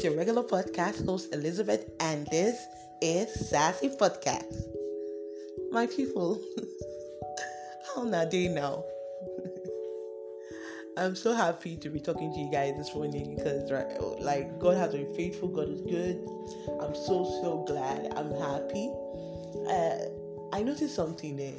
It's 0.00 0.06
your 0.06 0.16
regular 0.16 0.42
podcast 0.42 1.04
host, 1.04 1.34
Elizabeth, 1.34 1.84
and 2.00 2.26
this 2.28 2.56
is 3.02 3.50
Sassy 3.50 3.90
Podcast. 3.90 4.50
My 5.70 5.86
people, 5.88 6.40
how 7.94 8.10
are 8.10 8.24
they 8.24 8.48
now? 8.48 8.82
I'm 10.96 11.14
so 11.14 11.34
happy 11.34 11.76
to 11.76 11.90
be 11.90 12.00
talking 12.00 12.32
to 12.32 12.40
you 12.40 12.50
guys 12.50 12.78
this 12.78 12.94
morning 12.94 13.36
because, 13.36 13.70
right, 13.70 14.00
like, 14.22 14.58
God 14.58 14.78
has 14.78 14.94
been 14.94 15.12
faithful, 15.12 15.48
God 15.48 15.68
is 15.68 15.82
good. 15.82 16.26
I'm 16.80 16.94
so, 16.94 17.22
so 17.42 17.62
glad. 17.66 18.10
I'm 18.16 18.32
happy. 18.32 18.90
Uh, 19.68 20.56
I 20.56 20.62
noticed 20.62 20.94
something 20.94 21.36
there. 21.36 21.52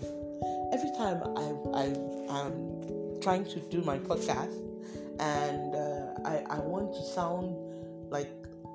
Every 0.74 0.90
time 0.98 1.22
I, 1.38 1.54
I, 1.78 1.84
I'm 2.40 3.20
trying 3.22 3.46
to 3.46 3.60
do 3.70 3.84
my 3.84 4.00
podcast 4.00 4.58
and 5.20 5.76
uh, 5.76 6.14
I, 6.26 6.44
I 6.50 6.60
want 6.60 6.96
to 6.96 7.04
sound 7.04 7.56
like 8.12 8.30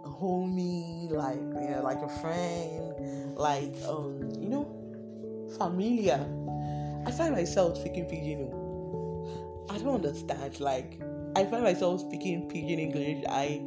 a 0.04 0.08
homie, 0.08 1.10
like 1.12 1.36
you 1.36 1.70
know, 1.70 1.82
like 1.84 2.02
a 2.02 2.08
friend, 2.20 3.36
like 3.36 3.74
um, 3.86 4.32
you 4.40 4.48
know, 4.48 4.66
familiar. 5.58 6.26
I 7.06 7.10
find 7.12 7.36
myself 7.36 7.78
speaking 7.78 8.06
pidgin. 8.06 8.48
I 9.70 9.78
don't 9.78 9.96
understand. 9.96 10.58
Like 10.58 11.00
I 11.36 11.44
find 11.44 11.62
myself 11.62 12.00
speaking 12.00 12.48
pidgin 12.48 12.80
English. 12.80 13.24
I 13.28 13.60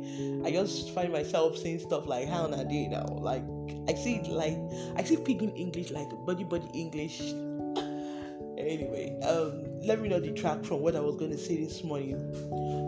I 0.43 0.51
just 0.51 0.89
find 0.91 1.13
myself 1.13 1.55
saying 1.55 1.79
stuff 1.79 2.07
like 2.07 2.27
how 2.27 2.47
na 2.47 2.63
day 2.63 2.87
now. 2.87 3.05
Like 3.05 3.45
I 3.87 3.93
see 3.93 4.21
like 4.27 4.57
I 4.97 5.03
see 5.03 5.17
pidgin 5.17 5.51
English 5.55 5.91
like 5.91 6.09
body 6.25 6.43
body 6.43 6.67
English. 6.73 7.21
anyway, 8.57 9.17
um, 9.21 9.63
let 9.85 10.01
me 10.01 10.09
not 10.09 10.23
detract 10.23 10.65
from 10.65 10.81
what 10.81 10.95
I 10.95 10.99
was 10.99 11.15
going 11.15 11.31
to 11.31 11.37
say 11.37 11.57
this 11.57 11.83
morning. 11.83 12.17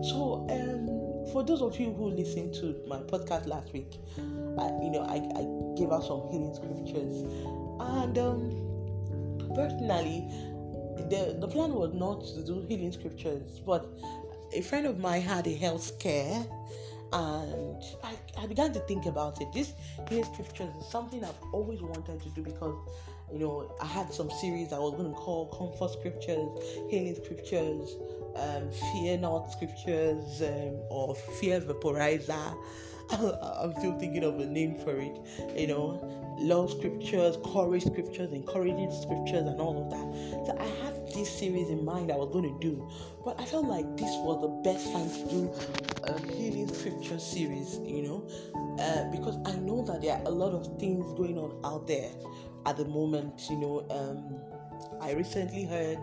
So 0.10 0.48
um 0.50 1.01
for 1.32 1.44
those 1.44 1.62
of 1.62 1.80
you 1.80 1.94
who 1.94 2.08
listened 2.10 2.54
to 2.56 2.76
my 2.88 2.98
podcast 2.98 3.48
last 3.48 3.72
week, 3.74 4.00
I, 4.18 4.68
you 4.84 4.92
know, 4.92 5.06
I, 5.08 5.16
I 5.40 5.78
gave 5.78 5.92
out 5.92 6.04
some 6.04 6.28
healing 6.30 6.54
scriptures, 6.54 7.24
and 7.80 8.18
um, 8.18 9.52
personally, 9.56 10.28
the 11.10 11.38
the 11.40 11.48
plan 11.48 11.74
was 11.74 11.94
not 11.94 12.24
to 12.36 12.44
do 12.46 12.66
healing 12.68 12.92
scriptures, 12.92 13.60
but 13.66 13.88
a 14.54 14.62
friend 14.62 14.86
of 14.86 15.00
mine 15.00 15.22
had 15.22 15.48
a 15.48 15.56
health 15.56 15.84
scare, 15.84 16.46
and 17.14 17.84
I, 18.04 18.14
I 18.38 18.48
began 18.48 18.74
to 18.74 18.80
think 18.82 19.06
about 19.06 19.42
it. 19.42 19.48
This 19.54 19.74
healing 20.10 20.26
scriptures 20.34 20.74
is 20.80 20.88
something 20.90 21.24
I've 21.24 21.42
always 21.54 21.82
wanted 21.82 22.22
to 22.22 22.30
do 22.30 22.42
because 22.42 22.76
you 23.32 23.40
know 23.40 23.74
I 23.82 23.86
had 23.86 24.14
some 24.14 24.30
series 24.30 24.74
I 24.74 24.80
was 24.80 24.94
going 24.96 25.10
to 25.10 25.16
call 25.16 25.46
comfort 25.48 25.98
scriptures, 25.98 26.50
healing 26.90 27.16
scriptures 27.16 27.96
um, 28.36 28.72
fear 28.72 29.18
not 29.18 29.52
scriptures 29.52 30.42
um, 30.42 30.80
or 30.90 31.16
fear 31.16 31.62
vaporizer. 31.62 32.58
I'm 33.12 33.74
still 33.74 33.98
thinking 34.00 34.24
of 34.24 34.40
a 34.40 34.46
name 34.46 34.80
for 34.80 34.96
it. 34.98 35.20
You 35.56 35.68
know, 35.68 36.36
love 36.40 36.72
scriptures, 36.72 37.38
courage 37.54 37.84
scriptures, 37.84 38.32
encouraging 38.32 38.92
scriptures, 38.92 39.48
and 39.48 39.60
all 39.60 39.84
of 39.84 39.90
that. 39.90 40.46
So 40.48 40.58
I 40.58 40.86
had 40.86 41.08
this 41.14 41.30
series 41.30 41.70
in 41.70 41.84
mind 41.84 42.10
I 42.12 42.16
was 42.16 42.32
going 42.32 42.46
to 42.46 42.60
do, 42.60 42.90
but 43.26 43.40
I 43.40 43.46
felt 43.46 43.66
like 43.66 43.98
this 43.98 44.12
was 44.24 44.42
the 44.42 44.72
best 44.72 44.92
time 44.94 45.10
to 45.10 45.30
do 45.30 45.54
a 46.04 46.20
healing 46.34 46.74
scripture 46.74 47.20
series. 47.20 47.80
You 47.84 48.04
know, 48.04 48.28
uh, 48.80 49.12
because 49.12 49.36
I 49.46 49.60
know 49.60 49.84
that 49.86 50.02
there 50.02 50.16
are 50.16 50.24
a 50.26 50.32
lot 50.32 50.54
of 50.54 50.80
things 50.80 51.06
going 51.18 51.38
on 51.38 51.60
out 51.66 51.88
there 51.88 52.10
at 52.66 52.78
the 52.78 52.86
moment. 52.86 53.42
You 53.50 53.58
know. 53.58 53.86
Um, 53.90 54.51
I 55.02 55.14
recently 55.14 55.66
heard 55.66 55.98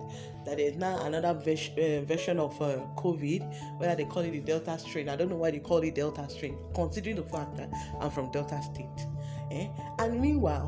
that 0.44 0.56
there's 0.56 0.76
now 0.76 1.00
another 1.04 1.28
uh, 1.28 2.00
version 2.04 2.40
of 2.40 2.60
uh, 2.60 2.80
COVID, 2.96 3.78
whether 3.78 3.94
they 3.94 4.04
call 4.04 4.22
it 4.22 4.32
the 4.32 4.40
Delta 4.40 4.78
strain. 4.78 5.08
I 5.08 5.16
don't 5.16 5.30
know 5.30 5.36
why 5.36 5.52
they 5.52 5.60
call 5.60 5.78
it 5.78 5.94
Delta 5.94 6.28
strain, 6.28 6.58
considering 6.74 7.16
the 7.16 7.22
fact 7.22 7.56
that 7.56 7.70
I'm 8.00 8.10
from 8.10 8.30
Delta 8.32 8.60
State. 8.62 9.06
Eh? 9.50 9.68
And 9.98 10.20
meanwhile, 10.20 10.66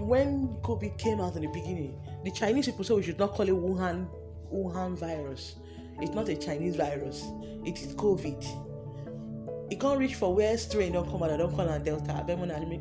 when 0.00 0.56
COVID 0.62 0.98
came 0.98 1.20
out 1.20 1.36
in 1.36 1.42
the 1.42 1.48
beginning, 1.48 1.98
the 2.24 2.30
Chinese 2.30 2.66
people 2.66 2.84
said 2.84 2.96
we 2.96 3.02
should 3.02 3.18
not 3.18 3.32
call 3.32 3.48
it 3.48 3.54
Wuhan 3.54 4.08
Wuhan 4.52 4.96
virus. 4.98 5.56
It's 6.00 6.14
not 6.14 6.28
a 6.28 6.36
Chinese 6.36 6.76
virus. 6.76 7.26
It 7.64 7.80
is 7.80 7.94
COVID. 7.94 9.70
It 9.70 9.80
can't 9.80 9.98
reach 9.98 10.14
for 10.14 10.34
where 10.34 10.56
strain 10.56 10.92
don't 10.92 11.08
come 11.10 11.22
out. 11.22 11.30
I 11.30 11.36
don't 11.36 11.54
call 11.54 11.68
it 11.68 11.84
Delta. 11.84 12.14
I 12.14 12.22
bet 12.22 12.38
when 12.38 12.50
I 12.50 12.58
make 12.64 12.80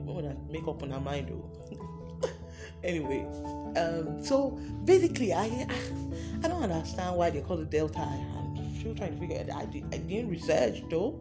make 0.49 0.67
up 0.67 0.81
on 0.83 0.91
our 0.91 1.01
mind 1.01 1.29
though. 1.29 2.29
anyway, 2.83 3.25
um, 3.77 4.23
so 4.23 4.59
basically, 4.85 5.33
I, 5.33 5.45
I, 5.45 5.67
I 6.43 6.47
don't 6.47 6.63
understand 6.63 7.15
why 7.15 7.29
they 7.29 7.41
call 7.41 7.59
it 7.59 7.69
Delta. 7.69 7.99
I'm 7.99 8.79
still 8.79 8.95
trying 8.95 9.13
to 9.13 9.19
figure 9.19 9.37
it. 9.37 9.49
I 9.53 9.65
did, 9.65 9.85
I 9.93 9.97
didn't 9.97 10.29
research 10.29 10.83
though. 10.89 11.19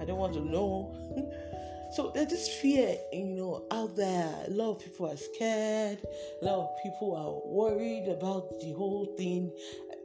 I 0.00 0.04
don't 0.04 0.18
want 0.18 0.34
to 0.34 0.40
know. 0.40 0.94
so 1.94 2.12
there's 2.14 2.28
this 2.28 2.48
fear, 2.60 2.96
you 3.12 3.24
know, 3.24 3.64
out 3.70 3.96
there. 3.96 4.44
A 4.46 4.50
lot 4.50 4.72
of 4.72 4.84
people 4.84 5.10
are 5.10 5.16
scared. 5.16 5.98
A 6.42 6.44
lot 6.44 6.60
of 6.60 6.68
people 6.82 7.16
are 7.16 7.52
worried 7.52 8.08
about 8.08 8.60
the 8.60 8.72
whole 8.72 9.06
thing. 9.16 9.50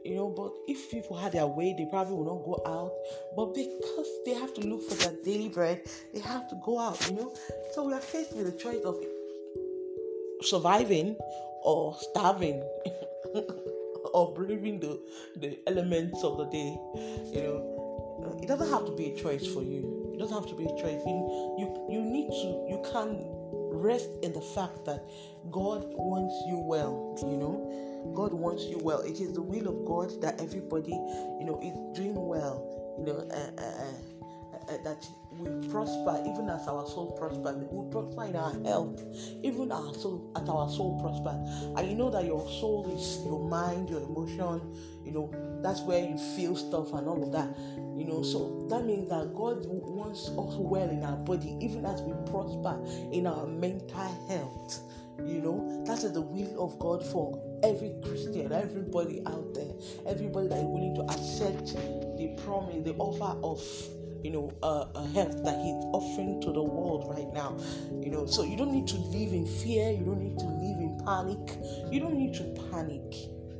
You 0.04 0.16
know, 0.16 0.28
but 0.28 0.52
if 0.68 0.90
people 0.90 1.16
had 1.16 1.32
their 1.32 1.46
way, 1.46 1.74
they 1.78 1.86
probably 1.86 2.14
would 2.14 2.26
not 2.26 2.44
go 2.44 2.60
out. 2.66 2.92
But 3.34 3.54
because 3.54 4.08
they 4.26 4.34
have 4.34 4.52
to 4.54 4.60
look 4.60 4.82
for 4.82 4.96
their 4.96 5.14
daily 5.24 5.48
bread, 5.48 5.80
they 6.12 6.20
have 6.20 6.48
to 6.50 6.60
go 6.62 6.78
out. 6.78 7.08
You 7.08 7.16
know, 7.16 7.34
so 7.72 7.86
we 7.86 7.94
are 7.94 8.00
faced 8.00 8.36
with 8.36 8.44
the 8.44 8.58
choice 8.58 8.82
of 8.84 8.96
surviving 10.42 11.16
or 11.64 11.96
starving 12.10 12.62
or 14.14 14.32
braving 14.34 14.80
the, 14.80 15.00
the 15.36 15.58
elements 15.66 16.22
of 16.22 16.38
the 16.38 16.44
day. 16.46 16.78
You 17.32 17.42
know, 17.42 18.38
it 18.42 18.46
doesn't 18.46 18.70
have 18.70 18.86
to 18.86 18.92
be 18.92 19.12
a 19.12 19.16
choice 19.16 19.46
for 19.46 19.62
you. 19.62 20.12
It 20.14 20.18
doesn't 20.18 20.36
have 20.36 20.48
to 20.48 20.54
be 20.54 20.64
a 20.64 20.76
choice. 20.80 21.02
You, 21.06 21.56
you, 21.58 21.86
you 21.90 22.00
need 22.00 22.28
to, 22.28 22.66
you 22.70 22.82
can 22.92 23.18
rest 23.74 24.08
in 24.22 24.32
the 24.32 24.40
fact 24.40 24.84
that 24.84 25.04
God 25.50 25.84
wants 25.96 26.34
you 26.46 26.58
well, 26.58 27.16
you 27.20 27.36
know. 27.36 28.12
God 28.14 28.32
wants 28.34 28.64
you 28.64 28.78
well. 28.78 29.00
It 29.00 29.20
is 29.20 29.32
the 29.32 29.42
will 29.42 29.66
of 29.66 29.84
God 29.86 30.20
that 30.22 30.40
everybody, 30.40 30.92
you 30.92 31.44
know, 31.44 31.58
is 31.62 31.74
doing 31.96 32.14
well, 32.14 32.94
you 32.98 33.06
know, 33.06 33.26
uh, 33.30 33.60
uh, 33.60 33.82
uh, 33.82 33.92
Eh, 34.68 34.78
that 34.82 35.06
we 35.38 35.68
prosper 35.68 36.22
even 36.26 36.48
as 36.48 36.66
our 36.68 36.86
soul 36.86 37.12
prospers. 37.18 37.56
We 37.70 37.90
prosper 37.90 38.24
in 38.24 38.36
our 38.36 38.52
health, 38.64 39.02
even 39.42 39.72
our 39.72 39.92
soul 39.94 40.30
as 40.36 40.48
our 40.48 40.70
soul 40.70 41.00
prospers. 41.00 41.62
And 41.76 41.90
you 41.90 41.96
know 41.96 42.10
that 42.10 42.24
your 42.24 42.46
soul 42.48 42.90
is 42.96 43.24
your 43.24 43.40
mind, 43.48 43.90
your 43.90 44.00
emotion, 44.00 44.60
you 45.04 45.12
know, 45.12 45.30
that's 45.62 45.80
where 45.80 46.02
you 46.02 46.16
feel 46.36 46.56
stuff 46.56 46.92
and 46.92 47.08
all 47.08 47.22
of 47.22 47.32
that. 47.32 47.48
You 47.96 48.06
know, 48.06 48.22
so 48.22 48.66
that 48.70 48.84
means 48.84 49.08
that 49.10 49.34
God 49.34 49.66
wants 49.66 50.28
us 50.28 50.54
well 50.56 50.88
in 50.88 51.02
our 51.02 51.16
body, 51.16 51.56
even 51.60 51.84
as 51.84 52.00
we 52.02 52.12
prosper 52.30 52.78
in 53.12 53.26
our 53.26 53.46
mental 53.46 54.26
health. 54.28 54.80
You 55.18 55.40
know, 55.40 55.84
that 55.86 56.02
is 56.02 56.12
the 56.12 56.20
will 56.20 56.64
of 56.64 56.78
God 56.78 57.04
for 57.06 57.40
every 57.62 57.94
Christian, 58.02 58.52
everybody 58.52 59.22
out 59.26 59.54
there, 59.54 59.72
everybody 60.06 60.48
that 60.48 60.58
is 60.58 60.64
willing 60.64 60.94
to 60.96 61.02
accept 61.02 61.74
the 62.18 62.36
promise, 62.44 62.84
the 62.84 62.94
offer 62.98 63.38
of 63.42 63.62
you 64.24 64.30
know, 64.30 64.50
uh, 64.62 64.86
a 64.94 65.06
health 65.08 65.44
that 65.44 65.58
He's 65.60 65.84
offering 65.92 66.40
to 66.40 66.50
the 66.50 66.62
world 66.62 67.14
right 67.14 67.30
now. 67.32 67.58
You 68.00 68.10
know, 68.10 68.26
so 68.26 68.42
you 68.42 68.56
don't 68.56 68.72
need 68.72 68.88
to 68.88 68.96
live 68.96 69.32
in 69.32 69.46
fear. 69.46 69.92
You 69.92 70.04
don't 70.04 70.22
need 70.22 70.38
to 70.38 70.46
live 70.46 70.78
in 70.80 70.98
panic. 71.04 71.58
You 71.92 72.00
don't 72.00 72.16
need 72.16 72.32
to 72.34 72.44
panic, 72.70 73.04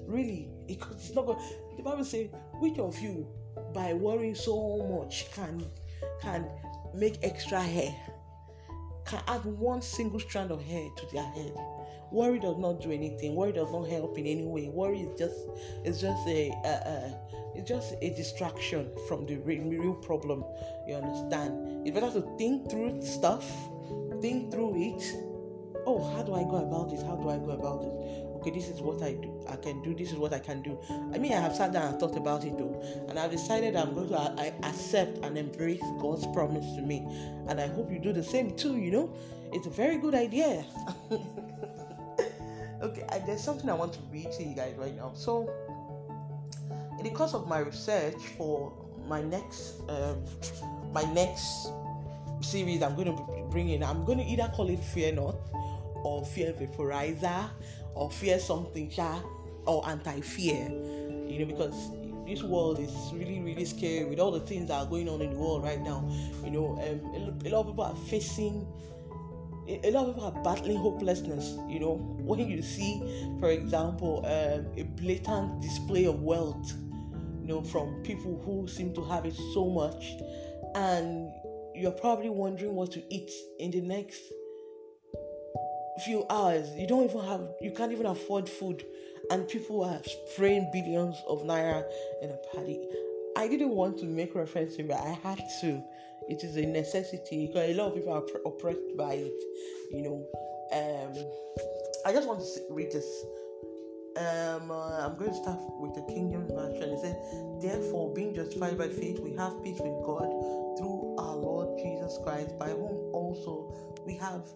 really, 0.06 0.48
because 0.66 0.94
it's 0.96 1.14
not 1.14 1.26
going. 1.26 1.38
The 1.76 1.82
Bible 1.82 2.04
says, 2.04 2.28
"Which 2.60 2.78
of 2.78 2.98
you, 2.98 3.28
by 3.74 3.92
worrying 3.92 4.34
so 4.34 4.78
much, 4.88 5.30
can 5.32 5.62
can 6.22 6.48
make 6.94 7.18
extra 7.22 7.60
hair? 7.60 7.94
Can 9.06 9.20
add 9.28 9.44
one 9.44 9.82
single 9.82 10.20
strand 10.20 10.50
of 10.50 10.62
hair 10.62 10.88
to 10.96 11.06
their 11.12 11.24
head?" 11.24 11.54
Worry 12.10 12.38
does 12.38 12.58
not 12.58 12.80
do 12.80 12.92
anything. 12.92 13.34
Worry 13.34 13.52
does 13.52 13.72
not 13.72 13.88
help 13.88 14.16
in 14.18 14.26
any 14.26 14.46
way. 14.46 14.68
Worry 14.68 15.00
is 15.00 15.18
just 15.18 15.34
it's 15.84 16.00
just 16.00 16.26
a, 16.28 16.50
a, 16.64 16.68
a 16.68 17.18
it's 17.56 17.68
just 17.68 17.94
a 18.00 18.10
distraction 18.10 18.90
from 19.08 19.26
the 19.26 19.36
real 19.38 19.94
problem. 19.94 20.44
You 20.86 20.94
understand? 20.94 21.86
It's 21.86 21.98
better 21.98 22.12
to 22.20 22.36
think 22.36 22.70
through 22.70 23.02
stuff, 23.02 23.50
think 24.20 24.52
through 24.52 24.74
it. 24.76 25.02
Oh, 25.86 26.02
how 26.14 26.22
do 26.22 26.34
I 26.34 26.44
go 26.44 26.56
about 26.56 26.90
this? 26.90 27.02
How 27.02 27.16
do 27.16 27.28
I 27.28 27.38
go 27.38 27.50
about 27.50 27.82
this? 27.82 28.23
Okay, 28.44 28.58
this 28.58 28.68
is 28.68 28.82
what 28.82 29.02
I 29.02 29.14
do. 29.14 29.32
I 29.48 29.56
can 29.56 29.82
do. 29.82 29.94
This 29.94 30.12
is 30.12 30.18
what 30.18 30.34
I 30.34 30.38
can 30.38 30.60
do. 30.60 30.78
I 31.14 31.16
mean, 31.16 31.32
I 31.32 31.40
have 31.40 31.56
sat 31.56 31.72
down 31.72 31.88
and 31.88 31.98
thought 31.98 32.14
about 32.14 32.44
it 32.44 32.58
though, 32.58 32.78
and 33.08 33.18
I've 33.18 33.30
decided 33.30 33.74
I'm 33.74 33.94
going 33.94 34.10
to 34.10 34.18
I, 34.18 34.52
accept 34.64 35.24
and 35.24 35.38
embrace 35.38 35.80
God's 35.98 36.26
promise 36.26 36.76
to 36.76 36.82
me, 36.82 37.06
and 37.48 37.58
I 37.58 37.68
hope 37.68 37.90
you 37.90 37.98
do 37.98 38.12
the 38.12 38.22
same 38.22 38.54
too. 38.54 38.76
You 38.76 38.90
know, 38.90 39.16
it's 39.50 39.66
a 39.66 39.70
very 39.70 39.96
good 39.96 40.14
idea. 40.14 40.62
okay, 42.82 43.06
I, 43.08 43.20
there's 43.20 43.42
something 43.42 43.70
I 43.70 43.72
want 43.72 43.94
to 43.94 44.00
read 44.12 44.30
to 44.32 44.44
you 44.44 44.54
guys 44.54 44.74
right 44.76 44.94
now. 44.94 45.12
So 45.14 45.50
in 46.98 47.04
the 47.04 47.12
course 47.16 47.32
of 47.32 47.48
my 47.48 47.60
research 47.60 48.20
for 48.36 48.74
my 49.08 49.22
next 49.22 49.80
um, 49.88 50.22
my 50.92 51.04
next 51.14 51.68
series 52.42 52.82
I'm 52.82 52.94
going 52.94 53.16
to 53.16 53.46
bring 53.50 53.70
in, 53.70 53.82
I'm 53.82 54.04
going 54.04 54.18
to 54.18 54.24
either 54.24 54.52
call 54.54 54.68
it 54.68 54.80
Fear 54.80 55.14
Not 55.14 55.36
or 56.04 56.26
Fear 56.26 56.52
Vaporizer 56.52 57.48
or 57.94 58.10
Fear 58.10 58.38
Something 58.38 58.92
or 59.66 59.86
Anti 59.88 60.20
Fear. 60.20 60.68
You 61.26 61.40
know, 61.40 61.46
because 61.46 61.90
this 62.26 62.42
world 62.42 62.78
is 62.78 62.92
really 63.12 63.40
really 63.40 63.64
scary 63.64 64.04
with 64.04 64.18
all 64.18 64.30
the 64.30 64.40
things 64.40 64.68
that 64.68 64.74
are 64.74 64.86
going 64.86 65.08
on 65.08 65.20
in 65.20 65.30
the 65.30 65.38
world 65.38 65.62
right 65.62 65.80
now. 65.80 66.08
You 66.42 66.50
know, 66.50 66.72
um, 66.72 67.44
a, 67.44 67.48
lot 67.50 67.60
of 67.60 67.66
people 67.66 67.84
are 67.84 67.96
facing 68.08 68.66
a 69.66 69.90
lot 69.90 70.08
of 70.08 70.14
people 70.14 70.28
are 70.28 70.42
battling 70.42 70.76
hopelessness. 70.76 71.56
You 71.68 71.80
know, 71.80 71.94
when 72.20 72.38
you 72.40 72.62
see, 72.62 73.00
for 73.40 73.50
example, 73.50 74.24
um, 74.26 74.66
a 74.76 74.84
blatant 75.00 75.62
display 75.62 76.04
of 76.04 76.22
wealth, 76.22 76.72
you 77.40 77.48
know, 77.48 77.62
from 77.62 78.02
people 78.02 78.40
who 78.44 78.68
seem 78.68 78.94
to 78.94 79.04
have 79.04 79.24
it 79.26 79.34
so 79.52 79.68
much, 79.68 80.14
and 80.74 81.30
you're 81.74 81.92
probably 81.92 82.30
wondering 82.30 82.74
what 82.74 82.92
to 82.92 83.14
eat 83.14 83.30
in 83.58 83.70
the 83.70 83.80
next 83.80 84.20
few 86.00 86.24
hours. 86.30 86.68
You 86.76 86.86
don't 86.86 87.04
even 87.04 87.20
have, 87.24 87.48
you 87.60 87.70
can't 87.70 87.92
even 87.92 88.06
afford 88.06 88.48
food, 88.48 88.84
and 89.30 89.48
people 89.48 89.84
are 89.84 90.00
spraying 90.04 90.70
billions 90.72 91.16
of 91.28 91.42
naira 91.42 91.84
in 92.22 92.30
a 92.30 92.36
party. 92.54 92.80
I 93.36 93.48
didn't 93.48 93.70
want 93.70 93.98
to 93.98 94.04
make 94.04 94.34
reference 94.34 94.76
to 94.76 94.82
it, 94.82 94.88
but 94.88 94.98
I 94.98 95.18
had 95.22 95.40
to 95.62 95.82
it 96.28 96.42
is 96.42 96.56
a 96.56 96.64
necessity 96.64 97.46
because 97.46 97.70
a 97.70 97.74
lot 97.74 97.88
of 97.88 97.94
people 97.96 98.12
are 98.12 98.24
oppressed 98.46 98.96
by 98.96 99.14
it. 99.14 99.42
You 99.90 100.02
know, 100.02 100.26
um, 100.72 101.12
I 102.06 102.12
just 102.12 102.26
want 102.26 102.40
to 102.40 102.46
read 102.70 102.90
this. 102.92 103.06
Um, 104.16 104.70
uh, 104.70 105.06
I'm 105.06 105.16
going 105.18 105.30
to 105.30 105.36
start 105.36 105.58
with 105.80 105.94
the 105.94 106.02
King 106.02 106.30
James 106.30 106.50
version. 106.50 106.90
It 106.90 107.00
says, 107.00 107.16
"Therefore, 107.60 108.14
being 108.14 108.34
justified 108.34 108.78
by 108.78 108.88
faith, 108.88 109.18
we 109.20 109.34
have 109.34 109.62
peace 109.62 109.80
with 109.80 110.06
God 110.06 110.30
through 110.78 111.16
our 111.18 111.36
Lord 111.36 111.78
Jesus 111.78 112.18
Christ, 112.22 112.58
by 112.58 112.70
whom 112.70 113.12
also 113.12 113.74
we 114.06 114.16
have 114.16 114.46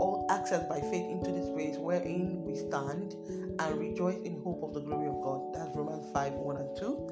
all 0.00 0.26
access 0.30 0.66
by 0.68 0.80
faith 0.80 1.10
into 1.10 1.30
this 1.32 1.48
grace 1.50 1.76
wherein 1.76 2.42
we 2.44 2.56
stand 2.56 3.14
and 3.60 3.78
rejoice 3.78 4.18
in 4.24 4.40
hope 4.42 4.62
of 4.62 4.74
the 4.74 4.80
glory 4.80 5.08
of 5.08 5.20
God." 5.22 5.54
That's 5.54 5.76
Romans 5.76 6.06
five 6.12 6.32
one 6.34 6.56
and 6.56 6.76
two. 6.76 7.08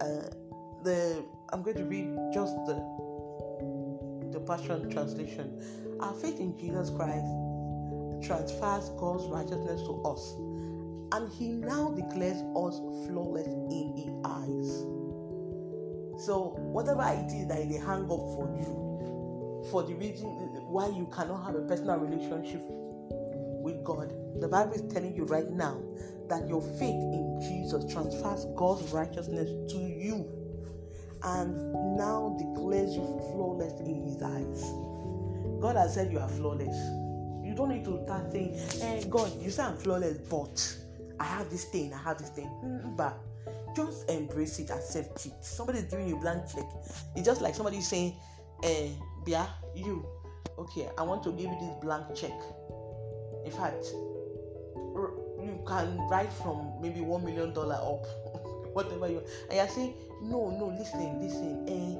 Uh, 0.00 0.30
the 0.84 1.24
I'm 1.52 1.62
going 1.62 1.76
to 1.76 1.84
read 1.84 2.08
just 2.32 2.54
the 2.66 2.76
the 4.32 4.40
Passion 4.40 4.88
Translation. 4.90 5.60
Our 6.00 6.14
faith 6.14 6.40
in 6.40 6.56
Jesus 6.56 6.90
Christ 6.90 7.26
transfers 8.22 8.90
God's 8.90 9.26
righteousness 9.26 9.82
to 9.82 10.02
us, 10.04 10.34
and 11.12 11.30
He 11.32 11.48
now 11.48 11.90
declares 11.90 12.38
us 12.56 12.80
flawless 13.06 13.46
in 13.46 13.92
His 13.96 14.12
eyes. 14.24 14.86
So, 16.24 16.54
whatever 16.58 17.02
it 17.02 17.32
is 17.32 17.48
that 17.48 17.68
they 17.68 17.78
hang 17.78 18.04
up 18.04 18.22
for 18.36 18.48
you, 18.60 19.19
for 19.70 19.82
the 19.82 19.94
reason 19.94 20.28
why 20.68 20.86
you 20.88 21.08
cannot 21.14 21.44
have 21.44 21.54
a 21.54 21.62
personal 21.62 21.98
relationship 21.98 22.60
with 22.64 23.82
God, 23.84 24.12
the 24.40 24.48
Bible 24.48 24.72
is 24.72 24.92
telling 24.92 25.14
you 25.14 25.24
right 25.24 25.50
now 25.50 25.80
that 26.28 26.48
your 26.48 26.62
faith 26.62 26.94
in 26.94 27.38
Jesus 27.42 27.92
transfers 27.92 28.46
God's 28.56 28.90
righteousness 28.92 29.50
to 29.72 29.78
you 29.78 30.24
and 31.22 31.96
now 31.96 32.36
declares 32.38 32.94
you 32.94 33.02
flawless 33.32 33.78
in 33.80 34.02
his 34.02 34.22
eyes. 34.22 34.62
God 35.60 35.76
has 35.76 35.94
said 35.94 36.10
you 36.10 36.18
are 36.18 36.28
flawless. 36.28 36.76
You 37.44 37.54
don't 37.54 37.68
need 37.68 37.84
to 37.84 38.02
start 38.04 38.32
saying, 38.32 38.54
hey, 38.80 39.04
God, 39.10 39.30
you 39.42 39.50
say 39.50 39.64
I'm 39.64 39.76
flawless, 39.76 40.18
but 40.18 40.76
I 41.18 41.24
have 41.24 41.50
this 41.50 41.64
thing, 41.64 41.92
I 41.92 41.98
have 41.98 42.18
this 42.18 42.30
thing. 42.30 42.48
But 42.96 43.18
just 43.76 44.08
embrace 44.08 44.58
it, 44.58 44.70
accept 44.70 45.26
it. 45.26 45.32
Somebody's 45.40 45.84
giving 45.84 46.08
you 46.08 46.16
a 46.16 46.20
blank 46.20 46.44
check. 46.52 46.64
It's 47.16 47.26
just 47.26 47.42
like 47.42 47.54
somebody 47.54 47.80
saying, 47.80 48.16
eh, 48.62 48.88
Bia, 49.24 49.48
you, 49.74 50.04
okay, 50.58 50.88
I 50.98 51.02
want 51.02 51.22
to 51.24 51.32
give 51.32 51.50
you 51.50 51.56
this 51.60 51.74
blank 51.80 52.14
check. 52.14 52.32
In 53.44 53.50
fact, 53.52 53.86
you 55.42 55.58
can 55.66 55.98
write 56.08 56.32
from 56.32 56.72
maybe 56.80 57.00
one 57.00 57.24
million 57.24 57.52
dollar 57.52 57.74
up, 57.76 58.06
whatever 58.72 59.08
you. 59.08 59.22
And 59.48 59.56
you're 59.58 59.68
saying, 59.68 59.94
no 60.22 60.50
no 60.50 60.66
listen 60.78 61.18
listen 61.18 61.64
eh 61.66 61.96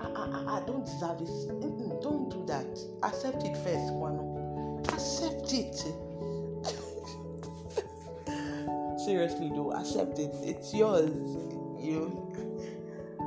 I, 0.00 0.06
I, 0.06 0.58
I 0.58 0.60
don't 0.64 0.86
deserve 0.86 1.18
this. 1.18 1.28
Mm-mm, 1.46 2.00
don't 2.02 2.30
do 2.30 2.44
that. 2.46 2.78
Accept 3.02 3.42
it 3.44 3.56
first 3.58 3.92
Kwano 3.92 4.38
accept 4.98 5.52
it. 5.52 5.76
Seriously 9.04 9.50
though 9.54 9.72
accept 9.72 10.18
it. 10.18 10.34
It's 10.42 10.74
yours. 10.74 11.10
You 11.78 12.10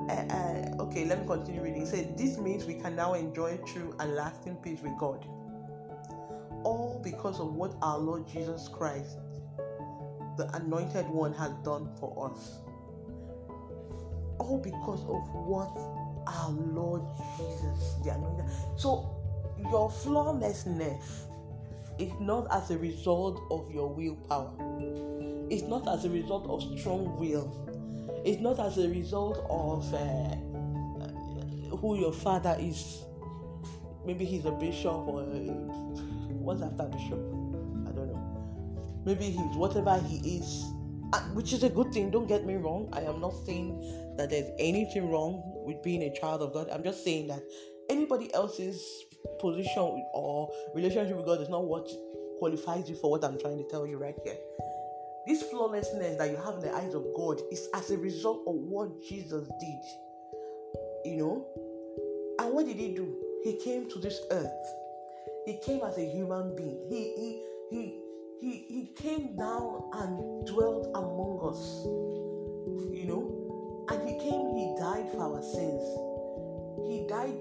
uh, 0.09 0.13
uh, 0.29 0.70
okay 0.91 1.05
let 1.05 1.21
me 1.21 1.27
continue 1.27 1.61
reading 1.61 1.83
it 1.83 1.87
said 1.87 2.17
this 2.17 2.37
means 2.37 2.65
we 2.65 2.73
can 2.73 2.95
now 2.95 3.13
enjoy 3.13 3.57
true 3.65 3.95
and 3.99 4.15
lasting 4.15 4.55
peace 4.57 4.81
with 4.81 4.97
god 4.99 5.25
all 6.63 7.01
because 7.03 7.39
of 7.39 7.53
what 7.53 7.73
our 7.81 7.97
lord 7.97 8.27
jesus 8.27 8.67
christ 8.67 9.17
the 10.37 10.49
anointed 10.53 11.07
one 11.07 11.33
has 11.33 11.51
done 11.63 11.89
for 11.99 12.29
us 12.31 12.61
all 14.37 14.57
because 14.57 15.01
of 15.01 15.29
what 15.33 15.71
our 16.27 16.51
Lord 16.51 17.01
Jesus, 17.37 17.95
the 18.03 18.11
anointed. 18.11 18.45
So 18.75 19.09
your 19.69 19.89
flawlessness 19.89 21.27
is 21.99 22.11
not 22.19 22.47
as 22.51 22.71
a 22.71 22.77
result 22.77 23.41
of 23.51 23.69
your 23.71 23.87
willpower. 23.87 24.51
It's 25.49 25.63
not 25.63 25.87
as 25.87 26.05
a 26.05 26.09
result 26.09 26.47
of 26.47 26.79
strong 26.79 27.17
will. 27.19 27.45
It's 28.25 28.41
not 28.41 28.59
as 28.59 28.77
a 28.77 28.87
result 28.89 29.45
of 29.49 29.93
uh, 29.93 30.35
who 31.81 31.99
your 31.99 32.13
father 32.13 32.55
is. 32.59 33.03
Maybe 34.05 34.25
he's 34.25 34.45
a 34.45 34.51
bishop 34.51 34.93
or 34.93 35.21
a, 35.21 35.25
what's 36.39 36.61
after 36.61 36.85
bishop? 36.85 37.19
I 37.87 37.91
don't 37.91 38.07
know. 38.07 39.01
Maybe 39.05 39.25
he's 39.25 39.55
whatever 39.55 39.99
he 39.99 40.37
is 40.37 40.71
uh, 41.13 41.19
which 41.33 41.53
is 41.53 41.63
a 41.63 41.69
good 41.69 41.91
thing. 41.93 42.09
Don't 42.11 42.27
get 42.27 42.45
me 42.45 42.55
wrong. 42.55 42.89
I 42.93 43.01
am 43.01 43.19
not 43.19 43.33
saying 43.45 44.15
that 44.17 44.29
there's 44.29 44.49
anything 44.59 45.09
wrong 45.09 45.41
with 45.65 45.81
being 45.83 46.03
a 46.03 46.13
child 46.19 46.41
of 46.41 46.53
God. 46.53 46.69
I'm 46.71 46.83
just 46.83 47.03
saying 47.03 47.27
that 47.27 47.41
anybody 47.89 48.33
else's 48.33 48.81
position 49.39 50.05
or 50.13 50.51
relationship 50.73 51.15
with 51.17 51.25
God 51.25 51.41
is 51.41 51.49
not 51.49 51.65
what 51.65 51.89
qualifies 52.39 52.89
you 52.89 52.95
for 52.95 53.11
what 53.11 53.23
I'm 53.23 53.37
trying 53.39 53.57
to 53.57 53.67
tell 53.69 53.85
you 53.85 53.97
right 53.97 54.15
here. 54.23 54.37
This 55.27 55.43
flawlessness 55.43 56.17
that 56.17 56.31
you 56.31 56.37
have 56.37 56.55
in 56.55 56.61
the 56.61 56.75
eyes 56.75 56.93
of 56.93 57.05
God 57.15 57.41
is 57.51 57.67
as 57.75 57.91
a 57.91 57.97
result 57.97 58.43
of 58.47 58.55
what 58.55 58.89
Jesus 59.03 59.47
did. 59.59 59.81
You 61.05 61.17
know? 61.17 61.45
And 62.51 62.57
what 62.57 62.65
did 62.65 62.75
he 62.75 62.93
do? 62.93 63.15
He 63.45 63.53
came 63.63 63.89
to 63.91 63.97
this 63.97 64.19
earth. 64.29 64.73
He 65.45 65.57
came 65.65 65.79
as 65.85 65.97
a 65.97 66.03
human 66.03 66.53
being. 66.53 66.85
He 66.89 67.13
he 67.15 67.43
he 67.69 67.99
he, 68.41 68.65
he 68.67 68.89
came 68.93 69.37
down 69.37 69.89
and 69.93 70.45
dwelt 70.47 70.91
among 70.93 71.39
us. 71.47 71.85
You 72.91 73.05
know? 73.07 73.85
And 73.89 74.03
he 74.05 74.15
came, 74.19 74.53
he 74.53 74.75
died 74.77 75.07
for 75.13 75.31
our 75.31 75.41
sins. 75.41 75.81
He 76.89 77.07
died 77.07 77.39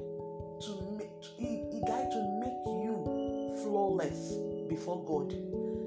to 0.63 0.97
make 0.97 1.11
he, 1.37 1.65
he 1.73 1.81
died 1.89 2.13
to 2.13 2.21
make 2.39 2.63
you 2.65 3.59
flawless 3.65 4.37
before 4.69 5.03
God. 5.05 5.33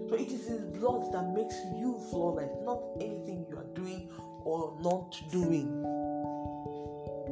So 0.10 0.15
it 0.15 0.34
is 0.34 0.50
his 0.50 0.60
blood 0.77 1.13
that 1.13 1.34
makes 1.34 1.56
you 1.80 1.98
flawless, 2.10 2.51
not 2.65 2.82
anything 3.00 3.46
you 3.50 3.58
are 3.58 3.72
doing 3.74 4.10
or 4.44 4.77
not 4.82 5.15
doing. 5.32 6.02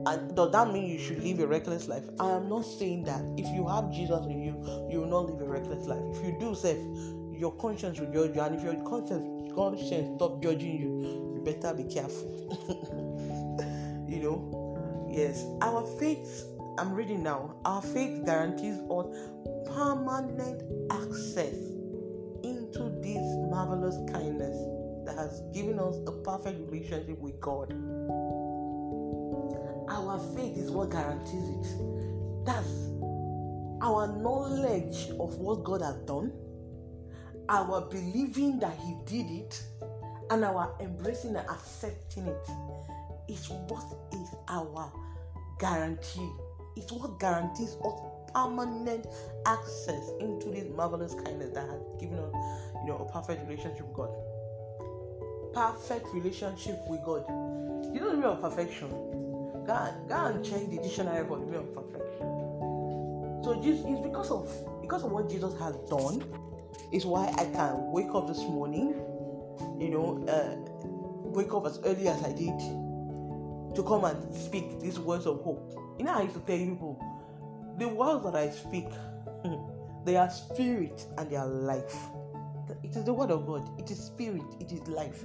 And 0.06 0.36
does 0.36 0.52
that 0.52 0.72
mean 0.72 0.90
you 0.90 1.00
should 1.00 1.24
live 1.24 1.40
a 1.40 1.48
reckless 1.48 1.88
life? 1.88 2.06
I 2.20 2.32
am 2.32 2.50
not 2.50 2.66
saying 2.66 3.04
that. 3.04 3.22
If 3.38 3.48
you 3.54 3.68
have 3.68 3.92
Jesus 3.92 4.26
in 4.26 4.42
you, 4.42 4.88
you 4.90 5.02
will 5.02 5.10
not 5.10 5.28
live 5.28 5.42
a 5.42 5.50
reckless 5.50 5.86
life. 5.86 6.02
If 6.16 6.26
you 6.26 6.38
do, 6.40 6.56
say 6.56 6.78
your 7.32 7.52
conscience 7.58 8.00
will 8.00 8.12
judge 8.12 8.36
you, 8.36 8.42
and 8.42 8.56
if 8.56 8.64
your 8.64 8.76
conscience 8.84 9.54
conscience 9.54 10.16
stop 10.16 10.42
judging 10.42 10.80
you, 10.80 11.34
you 11.36 11.42
better 11.44 11.74
be 11.74 11.84
careful. 11.84 12.30
you 14.08 14.22
know, 14.22 15.08
yes, 15.10 15.46
our 15.62 15.86
faith. 16.00 16.46
I'm 16.78 16.94
reading 16.94 17.22
now. 17.22 17.56
Our 17.66 17.82
faith 17.82 18.26
guarantees 18.26 18.80
us 18.90 19.06
permanent 19.68 20.64
access 20.92 21.54
into 22.44 22.90
this 23.02 23.22
marvelous 23.52 23.98
kindness 24.12 24.58
that 25.06 25.16
has 25.18 25.42
given 25.54 25.80
us 25.80 25.98
a 26.08 26.12
perfect 26.24 26.60
relationship 26.72 27.20
with 27.20 27.40
God. 27.40 27.74
Our 30.02 30.20
faith 30.36 30.58
is 30.58 30.72
what 30.72 30.90
guarantees 30.90 31.50
it. 31.50 32.46
That's 32.46 32.68
our 33.82 34.08
knowledge 34.08 35.10
of 35.20 35.36
what 35.36 35.64
God 35.64 35.82
has 35.82 35.96
done 36.08 36.32
our 37.50 37.82
believing 37.82 38.60
that 38.60 38.74
He 38.78 38.96
did 39.06 39.30
it 39.30 39.62
and 40.30 40.46
our 40.46 40.74
embracing 40.80 41.36
and 41.36 41.48
accepting 41.50 42.26
it 42.26 42.50
is 43.28 43.50
what 43.50 43.84
is 44.14 44.30
our 44.48 44.92
guarantee. 45.60 46.30
It's 46.78 46.92
what 46.92 47.20
guarantees 47.20 47.76
us 47.84 48.02
permanent 48.34 49.06
access 49.46 50.12
into 50.22 50.50
this 50.50 50.66
marvelous 50.76 51.14
kindness 51.14 51.54
that 51.54 51.68
has 51.68 51.82
given 52.00 52.18
us, 52.18 52.34
you 52.86 52.88
know, 52.88 53.06
a 53.08 53.12
perfect 53.12 53.46
relationship 53.48 53.86
with 53.86 53.96
God. 53.96 54.10
Perfect 55.54 56.08
relationship 56.14 56.80
with 56.88 57.04
God. 57.04 57.26
You 57.94 58.00
know 58.00 58.16
the 58.16 58.28
of 58.28 58.42
perfection. 58.42 58.90
Go, 59.66 59.94
go 60.08 60.26
and 60.26 60.44
check 60.44 60.70
the 60.70 60.78
dictionary 60.78 61.28
for 61.28 61.38
the 61.38 61.46
meaning 61.46 61.60
of 61.60 61.74
perfection. 61.74 62.28
So 63.44 63.60
it's 63.64 64.04
because 64.04 64.30
of 64.32 64.50
because 64.82 65.04
of 65.04 65.12
what 65.12 65.30
Jesus 65.30 65.58
has 65.60 65.76
done 65.90 66.24
is 66.92 67.06
why 67.06 67.28
I 67.38 67.46
can 67.46 67.92
wake 67.92 68.14
up 68.14 68.28
this 68.28 68.40
morning, 68.40 68.94
you 69.80 69.90
know, 69.90 70.24
uh, 70.28 70.56
wake 71.30 71.54
up 71.54 71.66
as 71.66 71.80
early 71.86 72.08
as 72.08 72.22
I 72.24 72.34
did, 72.34 72.58
to 73.76 73.84
come 73.88 74.04
and 74.04 74.36
speak 74.36 74.80
these 74.80 75.00
words 75.00 75.26
of 75.26 75.42
hope. 75.42 75.74
You 75.98 76.06
know, 76.06 76.14
I 76.14 76.24
used 76.24 76.36
to 76.36 76.42
tell 76.42 76.58
people 76.58 77.00
the 77.78 77.88
words 77.88 78.24
that 78.26 78.36
I 78.36 78.50
speak, 78.50 78.88
they 80.06 80.18
are 80.18 80.30
spirit 80.30 81.06
and 81.18 81.30
they 81.30 81.36
are 81.36 81.48
life. 81.48 81.96
It 82.84 82.96
is 82.96 83.04
the 83.04 83.14
word 83.14 83.32
of 83.32 83.48
God, 83.48 83.68
it 83.80 83.90
is 83.92 84.00
spirit, 84.00 84.44
it 84.60 84.72
is 84.72 84.88
life, 84.88 85.24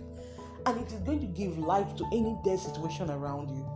and 0.65 0.81
it 0.81 0.93
is 0.93 1.01
going 1.01 1.21
to 1.21 1.27
give 1.27 1.59
life 1.59 1.97
to 1.97 2.05
any 2.13 2.37
dead 2.45 2.59
situation 2.59 3.11
around 3.11 3.51
you. 3.51 3.69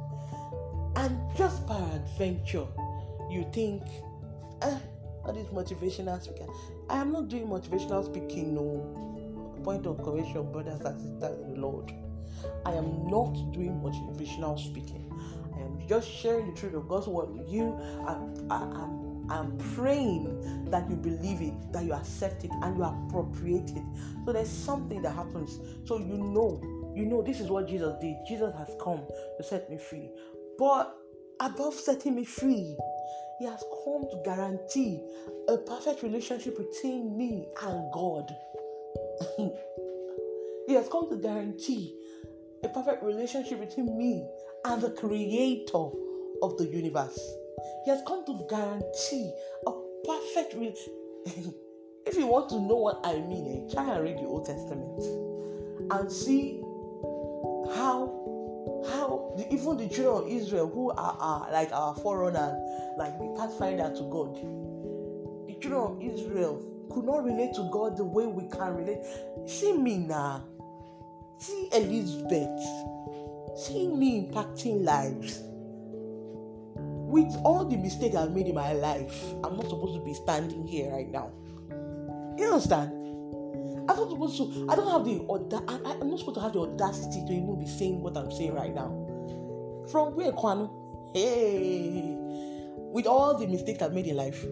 And 0.96 1.18
just 1.36 1.66
by 1.66 1.78
adventure, 1.94 2.66
you 3.30 3.46
think, 3.52 3.82
eh, 4.62 4.78
motivational 5.52 6.20
speaker. 6.22 6.46
I 6.88 7.00
am 7.00 7.12
not 7.12 7.28
doing 7.28 7.46
motivational 7.46 8.04
speaking, 8.04 8.54
no. 8.54 8.96
Point 9.64 9.86
of 9.86 10.02
correction, 10.02 10.50
brothers 10.50 10.80
and 10.80 11.00
sisters 11.00 11.38
in 11.44 11.54
the 11.54 11.60
Lord. 11.60 11.92
I 12.64 12.72
am 12.72 13.06
not 13.06 13.34
doing 13.52 13.80
motivational 13.80 14.58
speaking. 14.58 15.06
I 15.54 15.60
am 15.60 15.78
just 15.86 16.10
sharing 16.10 16.52
the 16.52 16.58
truth 16.58 16.74
of 16.74 16.88
God's 16.88 17.06
word 17.06 17.30
with 17.30 17.48
you. 17.48 17.78
I, 18.06 18.16
I, 18.50 18.62
I'm, 18.62 19.30
I'm 19.30 19.58
praying 19.74 20.70
that 20.70 20.88
you 20.88 20.96
believe 20.96 21.42
it, 21.42 21.72
that 21.72 21.84
you 21.84 21.92
accept 21.92 22.44
it, 22.44 22.50
and 22.62 22.76
you 22.76 22.84
appropriate 22.84 23.70
it. 23.70 23.82
So 24.24 24.32
there's 24.32 24.48
something 24.48 25.02
that 25.02 25.14
happens. 25.14 25.60
So 25.84 25.98
you 25.98 26.16
know, 26.16 26.60
you 26.96 27.06
know, 27.06 27.22
this 27.22 27.40
is 27.40 27.48
what 27.48 27.68
Jesus 27.68 27.94
did. 28.00 28.16
Jesus 28.26 28.54
has 28.56 28.70
come 28.82 29.02
to 29.36 29.42
set 29.42 29.70
me 29.70 29.78
free. 29.78 30.10
But 30.58 30.96
above 31.40 31.74
setting 31.74 32.14
me 32.16 32.24
free, 32.24 32.76
He 33.38 33.46
has 33.46 33.64
come 33.84 34.02
to 34.10 34.20
guarantee 34.24 35.02
a 35.48 35.56
perfect 35.56 36.02
relationship 36.02 36.58
between 36.58 37.16
me 37.16 37.48
and 37.62 37.92
God. 37.92 38.30
he 40.66 40.74
has 40.74 40.88
come 40.88 41.08
to 41.10 41.16
guarantee 41.16 41.96
a 42.62 42.68
perfect 42.68 43.02
relationship 43.02 43.60
between 43.60 43.96
me 43.96 44.28
and 44.64 44.82
the 44.82 44.90
creator 44.90 45.88
of 46.42 46.58
the 46.58 46.66
universe. 46.70 47.18
He 47.84 47.90
has 47.90 48.02
come 48.06 48.24
to 48.26 48.46
guarantee 48.48 49.32
a 49.66 49.72
perfect 50.04 50.54
relationship. 50.54 50.94
if 52.06 52.16
you 52.16 52.26
want 52.26 52.48
to 52.50 52.60
know 52.60 52.76
what 52.76 53.00
I 53.04 53.20
mean, 53.20 53.66
eh, 53.68 53.72
try 53.72 53.94
and 53.94 54.04
read 54.04 54.18
the 54.18 54.26
Old 54.26 54.46
Testament 54.46 55.02
and 55.92 56.12
see 56.12 56.60
how 57.74 58.16
how 58.90 59.19
the, 59.36 59.46
even 59.52 59.76
the 59.76 59.88
children 59.88 60.24
of 60.24 60.28
Israel, 60.28 60.68
who 60.68 60.90
are, 60.90 61.16
are 61.18 61.52
like 61.52 61.72
our 61.72 61.94
forerunners, 61.96 62.56
like 62.98 63.18
the 63.18 63.34
pathfinder 63.38 63.92
to 63.96 64.02
God, 64.10 64.34
the 65.46 65.54
children 65.60 65.82
of 65.82 66.02
Israel 66.02 66.66
could 66.90 67.04
not 67.04 67.24
relate 67.24 67.54
to 67.54 67.68
God 67.72 67.96
the 67.96 68.04
way 68.04 68.26
we 68.26 68.48
can 68.48 68.74
relate. 68.74 69.00
See 69.46 69.72
me 69.72 69.98
now. 69.98 70.44
See 71.38 71.68
Elizabeth. 71.72 72.60
See 73.56 73.88
me 73.88 74.22
impacting 74.22 74.84
lives. 74.84 75.40
With 77.10 77.34
all 77.44 77.64
the 77.64 77.76
mistakes 77.76 78.14
I've 78.14 78.32
made 78.32 78.46
in 78.46 78.54
my 78.54 78.72
life, 78.72 79.24
I'm 79.42 79.56
not 79.56 79.68
supposed 79.68 79.94
to 79.98 80.04
be 80.04 80.14
standing 80.14 80.66
here 80.66 80.92
right 80.92 81.10
now. 81.10 81.32
You 82.36 82.46
understand? 82.46 82.92
I'm 83.88 83.96
not 83.96 84.10
supposed 84.10 84.36
to. 84.36 84.66
I 84.70 84.76
don't 84.76 84.90
have 84.90 85.04
the. 85.04 85.18
I'm 86.00 86.10
not 86.10 86.18
supposed 86.20 86.36
to 86.36 86.40
have 86.40 86.52
the 86.52 86.60
audacity 86.60 87.24
to 87.26 87.32
even 87.32 87.58
be 87.58 87.66
saying 87.66 88.00
what 88.00 88.16
I'm 88.16 88.30
saying 88.30 88.54
right 88.54 88.72
now. 88.72 88.99
From 89.88 90.14
where, 90.14 90.32
Kwanu? 90.32 90.68
Hey, 91.14 92.14
with 92.92 93.06
all 93.06 93.36
the 93.36 93.46
mistakes 93.46 93.82
I've 93.82 93.92
made 93.92 94.06
in 94.06 94.16
life, 94.16 94.44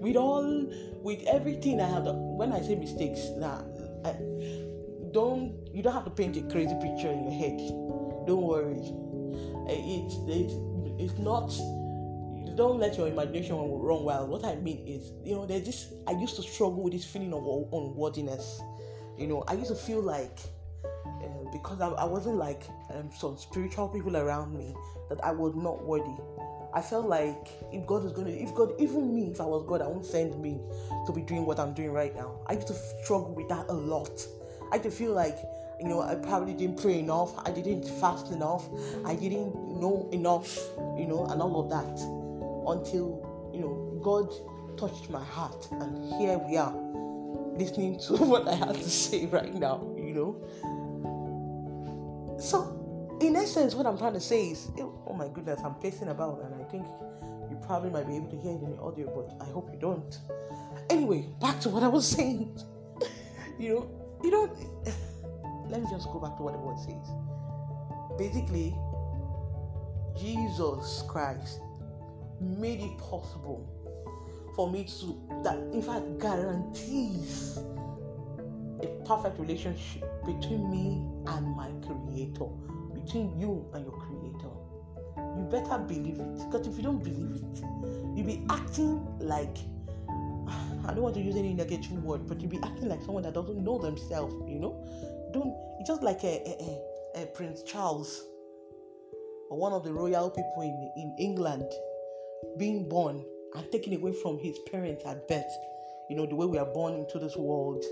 with 0.00 0.16
all, 0.16 0.66
with 1.02 1.22
everything 1.26 1.80
I 1.80 1.88
have. 1.88 2.04
When 2.06 2.52
I 2.52 2.60
say 2.60 2.74
mistakes, 2.74 3.30
nah, 3.36 3.62
don't 5.12 5.54
you 5.72 5.82
don't 5.82 5.92
have 5.92 6.04
to 6.04 6.10
paint 6.10 6.36
a 6.36 6.42
crazy 6.42 6.74
picture 6.82 7.10
in 7.10 7.24
your 7.24 7.32
head. 7.32 7.58
Don't 8.26 8.42
worry. 8.42 8.82
Eh, 9.68 10.02
it's 10.02 10.16
it's 10.28 10.54
it's 10.98 11.18
not 11.18 11.50
don't 12.56 12.78
let 12.78 12.96
your 12.96 13.08
imagination 13.08 13.56
run 13.56 14.04
wild. 14.04 14.28
What 14.28 14.44
I 14.44 14.56
mean 14.56 14.86
is, 14.86 15.12
you 15.24 15.34
know, 15.34 15.46
there's 15.46 15.64
this. 15.64 15.92
I 16.06 16.12
used 16.12 16.36
to 16.36 16.42
struggle 16.42 16.82
with 16.82 16.92
this 16.92 17.04
feeling 17.04 17.32
of 17.32 17.44
unworthiness. 17.72 18.60
You 19.18 19.26
know, 19.26 19.44
I 19.48 19.54
used 19.54 19.70
to 19.70 19.74
feel 19.74 20.02
like 20.02 20.38
because 21.54 21.80
I, 21.80 21.88
I, 21.90 22.04
wasn't 22.04 22.36
like 22.36 22.64
um, 22.90 23.10
some 23.16 23.38
spiritual 23.38 23.88
people 23.88 24.16
around 24.16 24.52
me 24.52 24.74
that 25.08 25.22
I 25.24 25.30
was 25.30 25.54
not 25.54 25.84
worthy. 25.84 26.20
I 26.74 26.82
felt 26.82 27.06
like 27.06 27.48
if 27.72 27.86
God 27.86 28.04
is 28.04 28.12
going 28.12 28.26
to, 28.26 28.32
if 28.32 28.52
God, 28.54 28.74
even 28.78 29.14
me, 29.14 29.30
if 29.30 29.40
I 29.40 29.44
was 29.44 29.64
God, 29.66 29.80
I 29.80 29.86
won't 29.86 30.04
send 30.04 30.42
me 30.42 30.60
to 31.06 31.12
be 31.12 31.22
doing 31.22 31.46
what 31.46 31.60
I'm 31.60 31.72
doing 31.72 31.92
right 31.92 32.14
now. 32.14 32.40
I 32.46 32.54
used 32.54 32.66
to 32.66 32.74
struggle 33.04 33.32
with 33.32 33.48
that 33.48 33.66
a 33.68 33.72
lot. 33.72 34.26
I 34.72 34.76
used 34.76 34.84
to 34.84 34.90
feel 34.90 35.12
like 35.12 35.38
you 35.80 35.88
know, 35.88 36.00
I 36.00 36.14
probably 36.14 36.54
didn't 36.54 36.80
pray 36.80 36.98
enough, 36.98 37.32
I 37.46 37.50
didn't 37.50 37.84
fast 38.00 38.30
enough, 38.32 38.68
I 39.04 39.14
didn't 39.14 39.54
know 39.80 40.08
enough, 40.12 40.58
you 40.96 41.06
know, 41.06 41.26
and 41.26 41.42
all 41.42 41.60
of 41.60 41.70
that 41.70 42.00
until 42.66 43.50
you 43.52 43.60
know 43.60 44.00
God 44.02 44.32
touched 44.78 45.10
my 45.10 45.22
heart, 45.22 45.68
and 45.72 46.12
here 46.14 46.38
we 46.38 46.56
are 46.56 46.74
listening 47.56 47.98
to 48.00 48.16
what 48.24 48.48
I 48.48 48.54
have 48.54 48.76
to 48.76 48.90
say 48.90 49.26
right 49.26 49.54
now, 49.54 49.86
you 49.96 50.14
know. 50.14 50.36
So, 52.38 53.16
in 53.20 53.36
essence, 53.36 53.74
what 53.74 53.86
I'm 53.86 53.98
trying 53.98 54.14
to 54.14 54.20
say 54.20 54.50
is, 54.50 54.68
eh, 54.78 54.82
oh 54.82 55.14
my 55.16 55.28
goodness, 55.28 55.60
I'm 55.64 55.74
pacing 55.76 56.08
about, 56.08 56.42
and 56.44 56.54
I 56.54 56.64
think 56.64 56.86
you 57.50 57.56
probably 57.64 57.90
might 57.90 58.06
be 58.06 58.16
able 58.16 58.30
to 58.30 58.36
hear 58.36 58.52
it 58.52 58.62
in 58.62 58.70
the 58.72 58.82
audio, 58.82 59.10
but 59.14 59.44
I 59.44 59.50
hope 59.50 59.70
you 59.72 59.78
don't. 59.78 60.18
Anyway, 60.90 61.28
back 61.40 61.60
to 61.60 61.68
what 61.68 61.82
I 61.82 61.88
was 61.88 62.06
saying. 62.16 62.58
you 63.58 63.74
know, 63.74 63.90
you 64.22 64.30
don't. 64.30 64.52
Let 65.70 65.82
me 65.82 65.88
just 65.90 66.06
go 66.12 66.20
back 66.20 66.36
to 66.36 66.42
what 66.42 66.52
the 66.52 66.58
word 66.58 66.78
says. 66.78 67.08
Basically, 68.18 68.76
Jesus 70.18 71.02
Christ 71.08 71.60
made 72.40 72.80
it 72.80 72.98
possible 72.98 73.68
for 74.54 74.70
me 74.70 74.84
to 74.84 75.20
that 75.42 75.56
in 75.72 75.82
fact 75.82 76.18
guarantees 76.18 77.58
a 78.82 78.86
perfect 79.04 79.38
relationship 79.38 80.04
between 80.24 80.70
me 80.70 81.06
and 81.26 81.56
my 81.56 81.70
creator 81.86 82.50
between 82.94 83.38
you 83.38 83.68
and 83.74 83.84
your 83.84 83.94
creator. 83.94 84.50
You 85.16 85.46
better 85.50 85.78
believe 85.78 86.18
it 86.18 86.50
because 86.50 86.66
if 86.66 86.76
you 86.76 86.82
don't 86.82 87.02
believe 87.02 87.36
it 87.36 87.64
you'll 88.14 88.26
be 88.26 88.44
acting 88.50 89.04
like 89.18 89.56
i 90.86 90.88
don't 90.88 91.02
want 91.02 91.14
to 91.14 91.20
use 91.20 91.36
any 91.36 91.52
negative 91.54 91.92
word 92.04 92.26
but 92.26 92.40
you'll 92.40 92.50
be 92.50 92.60
acting 92.62 92.88
like 92.88 93.02
someone 93.02 93.22
that 93.22 93.34
doesn't 93.34 93.62
know 93.62 93.78
themselves 93.78 94.34
you 94.48 94.58
know? 94.58 94.84
Don't 95.32 95.52
it's 95.80 95.88
just 95.88 96.02
like 96.02 96.22
a, 96.24 96.82
a, 97.16 97.22
a, 97.22 97.26
prince 97.26 97.62
charles 97.64 98.24
or 99.50 99.58
one 99.58 99.72
of 99.72 99.84
the 99.84 99.92
royal 99.92 100.30
people 100.30 100.62
in, 100.62 101.02
in 101.02 101.16
england 101.18 101.70
being 102.58 102.88
born 102.88 103.24
and 103.54 103.70
taken 103.70 103.94
away 103.94 104.12
from 104.12 104.38
his 104.38 104.58
parents 104.70 105.04
at 105.06 105.26
birth. 105.28 105.44
You 106.10 106.16
know, 106.16 106.26
the 106.26 106.34
way 106.34 106.46
we 106.46 106.58
are 106.58 106.66
born 106.66 106.94
into 106.94 107.18
this 107.18 107.36
world, 107.36 107.82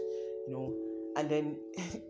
you 0.47 0.53
know, 0.53 0.75
and 1.17 1.31
then 1.31 1.59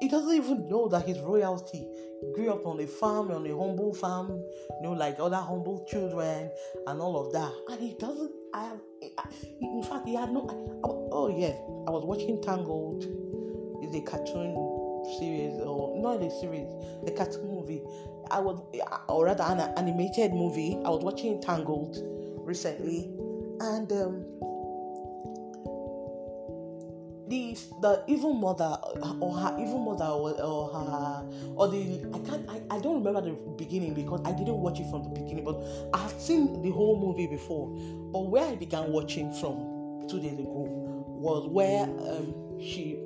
he 0.00 0.08
doesn't 0.08 0.34
even 0.34 0.68
know 0.68 0.88
that 0.88 1.06
his 1.06 1.18
royalty 1.20 1.86
grew 2.34 2.50
up 2.50 2.66
on 2.66 2.80
a 2.80 2.86
farm, 2.86 3.30
on 3.30 3.46
a 3.46 3.56
humble 3.56 3.94
farm, 3.94 4.28
you 4.30 4.82
know, 4.82 4.92
like 4.92 5.18
other 5.18 5.36
humble 5.36 5.84
children 5.88 6.50
and 6.86 7.00
all 7.00 7.26
of 7.26 7.32
that. 7.32 7.52
And 7.68 7.80
he 7.80 7.94
doesn't, 7.94 8.30
I, 8.54 8.72
I 9.18 9.24
in 9.60 9.82
fact, 9.82 10.06
he 10.06 10.14
had 10.14 10.32
no, 10.32 10.48
I, 10.48 10.88
oh 11.12 11.28
yeah, 11.36 11.54
I 11.86 11.90
was 11.90 12.04
watching 12.04 12.40
Tangled, 12.42 13.04
it's 13.82 13.94
a 13.96 14.00
cartoon 14.02 14.54
series, 15.18 15.60
or 15.60 16.00
not 16.00 16.22
a 16.22 16.30
series, 16.40 16.66
a 17.06 17.10
cartoon 17.10 17.48
movie. 17.48 17.82
I 18.30 18.40
was, 18.40 18.60
or 19.08 19.24
rather, 19.24 19.44
an 19.44 19.60
animated 19.78 20.32
movie. 20.32 20.74
I 20.84 20.90
was 20.90 21.02
watching 21.02 21.40
Tangled 21.40 21.96
recently, 22.46 23.10
and 23.60 23.90
um, 23.92 24.24
the 27.28 27.58
the 27.82 28.04
evil 28.06 28.32
mother 28.32 28.78
or 29.20 29.36
her 29.36 29.56
evil 29.60 29.78
mother 29.78 30.06
or, 30.06 30.40
or 30.40 30.68
her 30.72 31.26
or 31.56 31.68
the 31.68 32.04
I 32.14 32.18
can't 32.28 32.48
I, 32.48 32.76
I 32.76 32.80
don't 32.80 33.02
remember 33.04 33.20
the 33.20 33.36
beginning 33.56 33.94
because 33.94 34.20
I 34.24 34.32
didn't 34.32 34.58
watch 34.58 34.80
it 34.80 34.90
from 34.90 35.02
the 35.04 35.10
beginning, 35.10 35.44
but 35.44 35.60
I 35.92 35.98
have 35.98 36.12
seen 36.12 36.62
the 36.62 36.70
whole 36.70 36.98
movie 37.00 37.26
before. 37.26 37.68
But 38.12 38.30
where 38.30 38.44
I 38.44 38.56
began 38.56 38.92
watching 38.92 39.32
from 39.34 40.06
two 40.08 40.20
days 40.20 40.38
ago 40.38 40.66
was 41.18 41.48
where 41.48 41.84
um, 41.84 42.60
she 42.60 42.98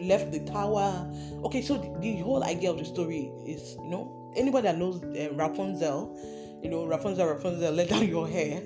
left 0.00 0.32
the 0.32 0.40
tower. 0.40 1.08
Okay, 1.44 1.62
so 1.62 1.78
the, 1.78 1.98
the, 2.00 2.16
whole 2.22 2.42
idea 2.44 2.70
of 2.70 2.78
the 2.78 2.84
story 2.84 3.30
is, 3.46 3.76
you 3.82 3.90
know, 3.90 4.32
anybody 4.36 4.66
that 4.66 4.78
knows 4.78 5.02
uh, 5.02 5.28
Rapunzel, 5.34 6.18
you 6.62 6.70
know, 6.70 6.86
Rapunzel, 6.86 7.26
Rapunzel, 7.26 7.72
let 7.74 7.88
down 7.88 8.08
your 8.08 8.28
hair, 8.28 8.62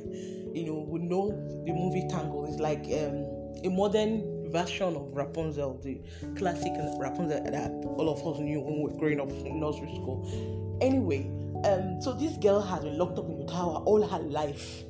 you 0.54 0.64
know, 0.66 0.84
would 0.88 1.02
know 1.02 1.30
the 1.66 1.72
movie 1.72 2.06
Tangle. 2.08 2.46
It's 2.46 2.60
like 2.60 2.84
um, 2.86 3.26
a 3.64 3.68
modern 3.68 4.35
version 4.56 4.96
of 4.96 5.14
Rapunzel, 5.14 5.80
the 5.82 6.00
classic 6.36 6.72
Rapunzel 6.98 7.44
that 7.44 7.70
all 7.98 8.08
of 8.08 8.26
us 8.26 8.40
knew 8.40 8.60
when 8.60 8.78
we 8.78 8.82
were 8.84 8.98
growing 8.98 9.20
up 9.20 9.30
in 9.30 9.60
nursery 9.60 9.94
school. 9.94 10.78
Anyway, 10.80 11.30
um, 11.64 12.00
so 12.00 12.14
this 12.14 12.36
girl 12.38 12.60
has 12.60 12.82
been 12.82 12.96
locked 12.96 13.18
up 13.18 13.28
in 13.28 13.38
the 13.38 13.52
tower 13.52 13.82
all 13.84 14.06
her 14.06 14.18
life. 14.18 14.84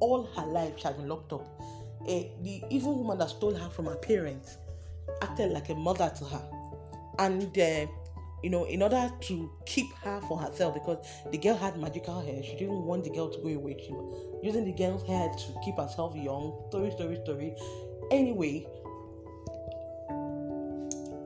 All 0.00 0.24
her 0.36 0.46
life 0.46 0.74
she 0.76 0.84
has 0.84 0.96
been 0.96 1.08
locked 1.08 1.32
up. 1.32 1.46
Uh, 2.02 2.28
the 2.42 2.62
evil 2.68 2.98
woman 2.98 3.18
that 3.18 3.30
stole 3.30 3.54
her 3.54 3.70
from 3.70 3.86
her 3.86 3.96
parents 3.96 4.58
acted 5.22 5.52
like 5.52 5.70
a 5.70 5.74
mother 5.74 6.12
to 6.18 6.24
her. 6.26 6.44
And 7.18 7.56
uh, 7.58 7.86
you 8.44 8.50
know, 8.50 8.64
in 8.64 8.82
order 8.82 9.10
to 9.22 9.50
keep 9.64 9.90
her 10.02 10.20
for 10.28 10.38
herself 10.38 10.74
because 10.74 10.98
the 11.30 11.38
girl 11.38 11.56
had 11.56 11.78
magical 11.78 12.20
hair. 12.20 12.42
She 12.42 12.56
didn't 12.56 12.84
want 12.84 13.04
the 13.04 13.08
girl 13.08 13.30
to 13.30 13.38
go 13.38 13.48
away. 13.48 13.82
She 13.82 13.90
was 13.90 14.44
using 14.44 14.66
the 14.66 14.72
girl's 14.72 15.02
hair 15.06 15.30
to 15.30 15.60
keep 15.64 15.76
herself 15.78 16.14
young. 16.14 16.52
Story, 16.68 16.90
story, 16.90 17.18
story. 17.24 17.56
Anyway, 18.10 18.66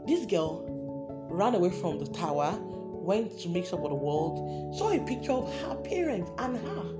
this 0.06 0.26
girl 0.26 0.64
ran 1.30 1.54
away 1.54 1.70
from 1.70 1.98
the 1.98 2.06
tower, 2.06 2.58
went 2.60 3.38
to 3.40 3.48
mix 3.48 3.72
up 3.72 3.80
with 3.80 3.90
the 3.90 3.96
world, 3.96 4.74
saw 4.76 4.90
a 4.90 4.98
picture 5.00 5.32
of 5.32 5.52
her 5.62 5.74
parents 5.76 6.30
and 6.38 6.56
her. 6.56 6.94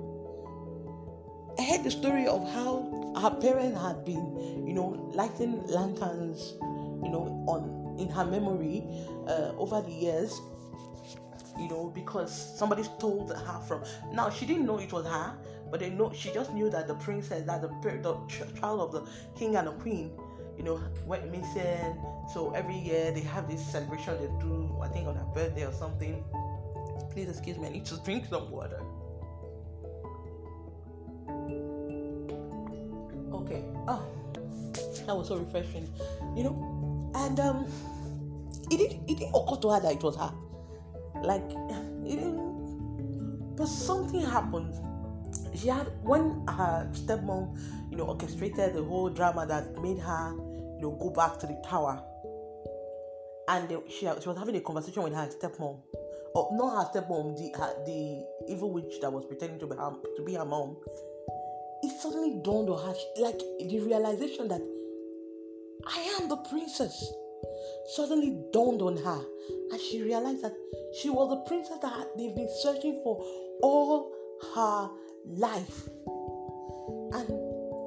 I 1.59 1.63
heard 1.63 1.85
the 1.85 1.91
story 1.91 2.27
of 2.27 2.49
how 2.53 3.15
her 3.21 3.31
parents 3.41 3.81
had 3.81 4.05
been, 4.05 4.67
you 4.67 4.75
know, 4.75 5.11
lighting 5.15 5.67
lanterns, 5.67 6.55
you 7.03 7.11
know, 7.11 7.45
on 7.49 7.79
in 7.99 8.09
her 8.09 8.25
memory 8.25 8.85
uh, 9.27 9.53
over 9.59 9.83
the 9.83 9.91
years 9.91 10.41
you 11.59 11.69
know 11.69 11.91
because 11.95 12.57
somebody 12.57 12.85
stole 12.85 13.27
her 13.27 13.61
from 13.67 13.83
now 14.13 14.31
she 14.31 14.47
didn't 14.47 14.65
know 14.65 14.79
it 14.79 14.93
was 14.93 15.05
her 15.05 15.37
but 15.71 15.81
they 15.81 15.91
know 15.91 16.13
she 16.13 16.31
just 16.33 16.53
knew 16.53 16.71
that 16.71 16.87
the 16.87 16.95
princess 16.95 17.45
that 17.47 17.63
the, 17.63 17.69
the 18.03 18.61
child 18.61 18.81
of 18.81 18.93
the 18.93 19.11
king 19.39 19.57
and 19.57 19.67
the 19.67 19.73
queen 19.73 20.11
you 20.57 20.65
know 20.65 20.81
went 21.07 21.31
missing 21.31 21.97
so 22.33 22.53
every 22.55 22.77
year 22.77 23.11
they 23.13 23.21
have 23.21 23.49
this 23.49 23.65
celebration 23.65 24.15
they 24.21 24.27
do 24.45 24.79
i 24.83 24.89
think 24.89 25.07
on 25.07 25.15
her 25.15 25.27
birthday 25.35 25.67
or 25.67 25.73
something 25.73 26.25
please 27.11 27.29
excuse 27.29 27.59
me 27.59 27.69
i 27.69 27.71
need 27.71 27.85
to 27.85 27.97
drink 28.05 28.25
some 28.29 28.51
water 28.51 28.81
okay 33.33 33.65
oh 33.87 34.05
that 35.07 35.17
was 35.17 35.29
so 35.29 35.37
refreshing 35.37 35.89
you 36.37 36.45
know 36.45 36.79
and 37.15 37.41
um, 37.41 37.67
it 38.71 38.77
didn't, 38.77 39.09
it 39.09 39.19
didn't 39.19 39.35
occur 39.35 39.61
to 39.61 39.71
her 39.71 39.81
that 39.81 39.93
it 39.93 40.03
was 40.03 40.17
her. 40.17 40.33
Like, 41.23 41.43
it 42.05 42.17
didn't. 42.17 43.57
But 43.57 43.67
something 43.67 44.21
happened. 44.21 44.75
She 45.55 45.69
had, 45.69 45.91
when 46.03 46.47
her 46.49 46.89
stepmom, 46.93 47.59
you 47.91 47.97
know, 47.97 48.07
orchestrated 48.07 48.75
the 48.75 48.85
whole 48.85 49.09
drama 49.11 49.47
that 49.47 49.81
made 49.83 49.99
her, 49.99 50.33
you 50.77 50.83
know, 50.83 50.97
go 51.01 51.11
back 51.11 51.39
to 51.41 51.47
the 51.47 51.61
tower. 51.67 52.03
And 53.49 53.69
they, 53.69 53.77
she, 53.89 54.01
she 54.01 54.29
was 54.29 54.39
having 54.39 54.57
a 54.57 54.61
conversation 54.61 55.03
with 55.03 55.15
her 55.15 55.29
stepmom. 55.29 55.81
Or 56.35 56.49
not 56.53 56.93
her 56.95 57.01
stepmom, 57.01 57.37
the, 57.37 57.59
her, 57.59 57.75
the 57.87 58.25
evil 58.49 58.73
witch 58.73 59.01
that 59.01 59.13
was 59.13 59.25
pretending 59.25 59.59
to 59.61 59.67
be 59.67 59.77
her, 59.77 59.93
to 60.17 60.23
be 60.23 60.35
her 60.35 60.45
mom. 60.45 60.77
It 61.83 62.01
suddenly 62.01 62.41
dawned 62.43 62.69
on 62.69 62.87
her, 62.87 62.95
like 63.19 63.39
the 63.39 63.81
realization 63.81 64.49
that 64.49 64.61
I 65.87 66.19
am 66.21 66.29
the 66.29 66.37
princess. 66.37 67.13
Suddenly 67.95 68.37
dawned 68.53 68.83
on 68.83 68.97
her, 68.97 69.21
and 69.71 69.81
she 69.81 70.03
realized 70.03 70.43
that 70.43 70.55
she 71.01 71.09
was 71.09 71.31
the 71.31 71.37
princess 71.49 71.79
that 71.81 72.09
they've 72.17 72.35
been 72.35 72.49
searching 72.61 73.01
for 73.03 73.23
all 73.63 74.13
her 74.55 74.91
life. 75.27 75.89
And 77.13 77.29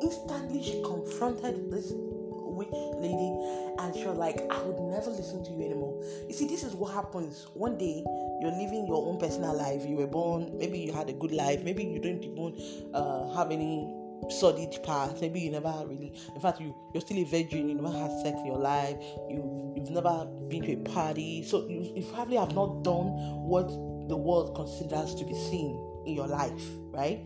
instantly 0.02 0.64
she 0.64 0.82
confronted 0.84 1.72
this 1.72 1.92
witch 1.94 2.68
lady 3.00 3.32
and 3.80 3.96
she 3.96 4.06
was 4.06 4.18
like, 4.18 4.42
I 4.52 4.62
would 4.62 4.80
never 4.80 5.10
listen 5.10 5.44
to 5.44 5.52
you 5.52 5.66
anymore. 5.66 6.04
You 6.28 6.34
see, 6.34 6.48
this 6.48 6.64
is 6.64 6.74
what 6.74 6.94
happens. 6.94 7.48
One 7.54 7.78
day 7.78 8.04
you're 8.42 8.52
living 8.52 8.86
your 8.88 9.08
own 9.08 9.20
personal 9.20 9.56
life. 9.56 9.86
You 9.86 9.98
were 9.98 10.08
born, 10.08 10.58
maybe 10.58 10.80
you 10.80 10.92
had 10.94 11.10
a 11.10 11.14
good 11.14 11.32
life, 11.32 11.64
maybe 11.64 11.84
you 11.84 12.00
don't 12.00 12.24
even 12.24 12.94
uh, 12.94 13.34
have 13.36 13.52
any 13.52 13.88
solid 14.30 14.76
path. 14.84 15.22
Maybe 15.22 15.40
you 15.40 15.52
never 15.52 15.74
really, 15.88 16.14
in 16.34 16.42
fact, 16.42 16.60
you 16.62 16.76
you're 16.94 17.02
still 17.02 17.18
a 17.18 17.24
virgin. 17.24 17.70
You 17.70 17.76
never 17.76 17.92
had 17.92 18.12
sex 18.22 18.38
in 18.40 18.46
your 18.46 18.60
life. 18.60 18.98
You 19.30 19.74
you've 19.76 19.90
never 19.90 20.26
been 20.48 20.62
to 20.64 20.74
a 20.74 20.78
party. 20.78 21.44
So 21.44 21.68
you, 21.68 21.94
you 21.96 22.04
probably 22.14 22.38
have 22.38 22.54
not 22.54 22.84
done 22.84 23.08
what 23.48 23.68
the 24.08 24.18
world 24.18 24.56
considers 24.56 25.16
to 25.16 25.26
be 25.26 25.34
sin 25.34 26.04
in 26.06 26.14
your 26.14 26.28
life, 26.28 26.64
right? 26.92 27.26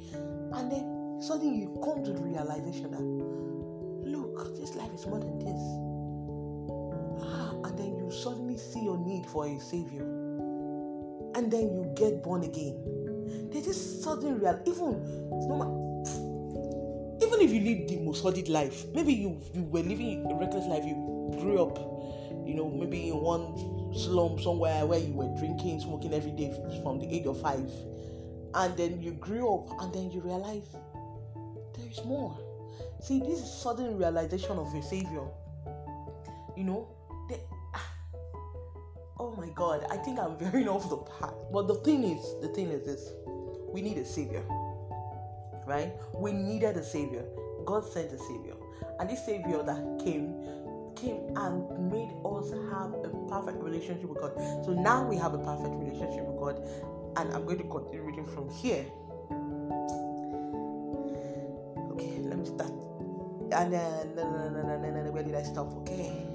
And 0.54 0.72
then 0.72 1.20
suddenly 1.22 1.60
you 1.60 1.80
come 1.84 2.04
to 2.04 2.14
the 2.14 2.22
realization 2.22 2.92
that 2.92 3.02
look, 4.10 4.58
this 4.58 4.76
life 4.76 4.94
is 4.94 5.06
more 5.06 5.20
than 5.20 5.40
this. 5.40 5.62
Ah, 7.22 7.52
and 7.68 7.78
then 7.78 7.96
you 7.98 8.12
suddenly 8.12 8.58
see 8.58 8.84
your 8.84 8.98
need 8.98 9.26
for 9.26 9.48
a 9.48 9.60
savior, 9.60 10.04
and 11.36 11.52
then 11.52 11.62
you 11.62 11.92
get 11.96 12.24
born 12.24 12.44
again. 12.44 12.78
There's 13.52 13.66
this 13.66 14.04
sudden 14.04 14.40
real, 14.40 14.62
even 14.66 15.02
no 15.48 15.86
even 17.22 17.42
if 17.42 17.52
you 17.52 17.62
live 17.62 17.88
the 17.88 17.98
most 17.98 18.22
solid 18.22 18.48
life, 18.50 18.86
maybe 18.94 19.14
you, 19.14 19.42
you 19.54 19.64
were 19.64 19.82
living 19.82 20.26
a 20.30 20.36
reckless 20.36 20.66
life, 20.68 20.84
you 20.86 20.96
grew 21.40 21.62
up, 21.62 21.78
you 22.46 22.54
know, 22.54 22.70
maybe 22.70 23.10
in 23.10 23.16
one 23.16 23.94
slum 23.94 24.40
somewhere 24.42 24.86
where 24.86 25.00
you 25.00 25.14
were 25.14 25.34
drinking, 25.40 25.80
smoking 25.80 26.14
every 26.14 26.32
day 26.32 26.54
from 26.84 27.00
the 27.00 27.08
age 27.08 27.26
of 27.26 27.40
five, 27.42 27.70
and 28.56 28.78
then 28.78 29.02
you 29.02 29.12
grew 29.12 29.54
up 29.54 29.82
and 29.82 29.94
then 29.94 30.12
you 30.12 30.22
realize 30.22 30.76
there 31.78 31.90
is 31.90 32.04
more. 32.06 32.38
See, 33.02 33.20
this 33.20 33.40
is 33.40 33.52
sudden 33.52 33.98
realization 33.98 34.58
of 34.58 34.74
your 34.74 34.84
Savior, 34.84 35.28
you 36.56 36.64
know, 36.64 36.88
they, 37.30 37.40
oh 39.20 39.36
my 39.38 39.50
God, 39.50 39.86
I 39.90 39.98
think 39.98 40.20
I'm 40.20 40.38
veering 40.38 40.68
off 40.76 40.90
the 40.90 40.98
path. 40.98 41.36
But 41.52 41.68
the 41.68 41.76
thing 41.76 42.04
is, 42.04 42.42
the 42.42 42.48
thing 42.50 42.70
is 42.70 42.86
this 42.86 43.12
we 43.72 43.82
need 43.82 43.98
a 43.98 44.06
Savior 44.06 44.44
right? 45.66 45.92
We 46.14 46.32
needed 46.32 46.78
a 46.78 46.84
savior. 46.84 47.26
God 47.66 47.84
sent 47.84 48.12
a 48.12 48.18
savior. 48.18 48.56
And 49.00 49.10
this 49.10 49.26
savior 49.26 49.64
that 49.64 50.02
came 50.04 50.34
came 50.96 51.20
and 51.36 51.92
made 51.92 52.10
us 52.24 52.52
have 52.72 52.94
a 53.04 53.10
perfect 53.28 53.62
relationship 53.62 54.06
with 54.06 54.20
God. 54.20 54.34
So 54.64 54.72
now 54.72 55.06
we 55.06 55.18
have 55.18 55.34
a 55.34 55.40
perfect 55.40 55.76
relationship 55.76 56.24
with 56.24 56.38
God. 56.38 56.64
And 57.18 57.34
I'm 57.34 57.46
going 57.46 57.58
to 57.60 57.64
continue 57.66 58.02
reading 58.02 58.26
from 58.26 58.50
here. 58.50 58.86
Okay, 61.92 62.20
let 62.22 62.38
me 62.38 62.46
start. 62.46 62.72
And 63.52 63.74
then, 63.74 64.16
no, 64.16 65.12
where 65.12 65.24
did 65.24 65.36
I 65.36 65.44
stop? 65.44 65.72
Okay. 65.78 66.28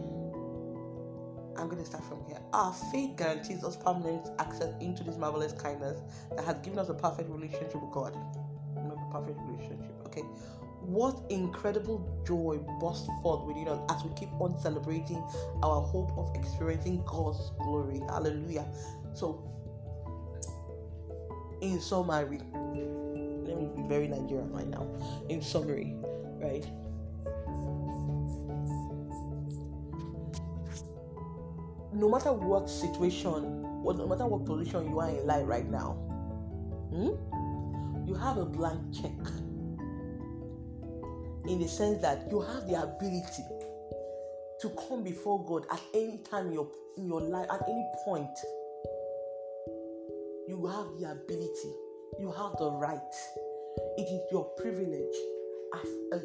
I'm 1.56 1.68
going 1.68 1.78
to 1.78 1.84
start 1.84 2.04
from 2.04 2.24
here. 2.26 2.38
Our 2.52 2.72
faith 2.92 3.16
guarantees 3.16 3.62
us 3.64 3.76
permanent 3.76 4.28
access 4.38 4.72
into 4.80 5.04
this 5.04 5.18
marvelous 5.18 5.52
kindness 5.52 6.00
that 6.34 6.44
has 6.44 6.56
given 6.58 6.78
us 6.78 6.88
a 6.88 6.94
perfect 6.94 7.28
relationship 7.28 7.74
with 7.74 7.92
God 7.92 8.16
perfect 9.10 9.38
relationship. 9.46 9.92
Okay, 10.06 10.22
what 10.80 11.20
incredible 11.28 11.98
joy 12.26 12.58
bursts 12.80 13.08
forth 13.22 13.44
within 13.46 13.68
us 13.68 13.80
as 13.90 14.02
we 14.04 14.10
keep 14.14 14.30
on 14.40 14.58
celebrating 14.60 15.22
our 15.62 15.82
hope 15.82 16.10
of 16.16 16.34
experiencing 16.34 17.02
God's 17.06 17.50
glory. 17.58 18.00
Hallelujah. 18.08 18.66
So, 19.12 19.44
in 21.60 21.80
summary, 21.80 22.40
let 22.54 23.58
me 23.58 23.68
be 23.76 23.82
very 23.88 24.08
Nigerian 24.08 24.50
right 24.52 24.68
now. 24.68 24.86
In 25.28 25.42
summary, 25.42 25.94
right? 26.40 26.64
No 31.92 32.08
matter 32.08 32.32
what 32.32 32.70
situation, 32.70 33.82
what 33.82 33.96
no 33.96 34.06
matter 34.06 34.26
what 34.26 34.44
position 34.44 34.90
you 34.90 35.00
are 35.00 35.08
in 35.10 35.26
life 35.26 35.44
right 35.46 35.68
now, 35.68 35.92
hmm? 36.90 37.14
you 38.06 38.14
have 38.14 38.38
a 38.38 38.44
blank 38.44 38.80
check 38.94 39.12
in 41.48 41.58
the 41.58 41.68
sense 41.68 42.00
that 42.00 42.26
you 42.30 42.40
have 42.40 42.66
the 42.68 42.80
ability 42.80 43.42
to 44.60 44.68
come 44.88 45.02
before 45.02 45.44
God 45.44 45.66
at 45.70 45.80
any 45.94 46.18
time 46.18 46.48
in 46.48 46.52
your, 46.52 46.68
in 46.96 47.06
your 47.06 47.20
life, 47.20 47.46
at 47.50 47.62
any 47.68 47.84
point. 48.04 48.28
You 50.60 50.66
have 50.66 50.88
the 50.98 51.10
ability, 51.10 51.72
you 52.18 52.30
have 52.32 52.52
the 52.58 52.70
right. 52.70 53.14
It 53.96 54.02
is 54.02 54.20
your 54.30 54.44
privilege 54.60 55.16
as 55.72 55.88
a 56.12 56.20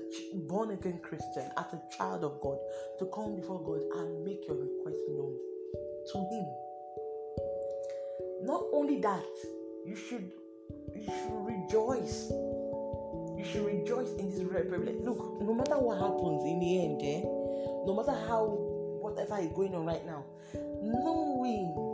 born 0.50 0.72
again 0.72 1.00
Christian, 1.02 1.50
as 1.56 1.72
a 1.72 1.82
child 1.98 2.26
of 2.26 2.42
God, 2.42 2.58
to 3.00 3.06
come 3.16 3.38
before 3.38 3.64
God 3.64 3.80
and 3.96 4.26
make 4.26 4.46
your 4.46 4.58
request 4.58 5.00
known 5.08 5.38
to 6.12 6.18
Him. 6.18 6.46
Not 8.44 8.64
only 8.74 9.00
that, 9.00 9.24
you 9.86 9.96
should 9.96 10.30
you 10.94 11.06
should 11.06 11.46
rejoice. 11.46 12.28
You 13.40 13.46
should 13.50 13.66
rejoice 13.66 14.12
in 14.20 14.32
this 14.32 14.44
privilege. 14.50 14.98
Look, 15.00 15.42
no 15.44 15.54
matter 15.54 15.80
what 15.80 15.98
happens 15.98 16.44
in 16.44 16.60
the 16.60 16.84
end, 16.84 17.02
eh, 17.02 17.22
no 17.88 17.96
matter 17.96 18.20
how 18.28 18.48
whatever 19.00 19.40
is 19.40 19.54
going 19.54 19.74
on 19.76 19.86
right 19.86 20.06
now, 20.06 20.26
knowing 20.84 21.85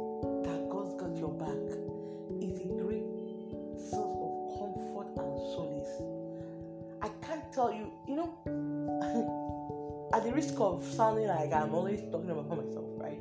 risk 10.32 10.56
of 10.60 10.84
sounding 10.84 11.28
like 11.28 11.52
I'm 11.54 11.74
always 11.74 12.02
talking 12.12 12.30
about 12.30 12.50
myself, 12.50 12.90
right? 12.98 13.20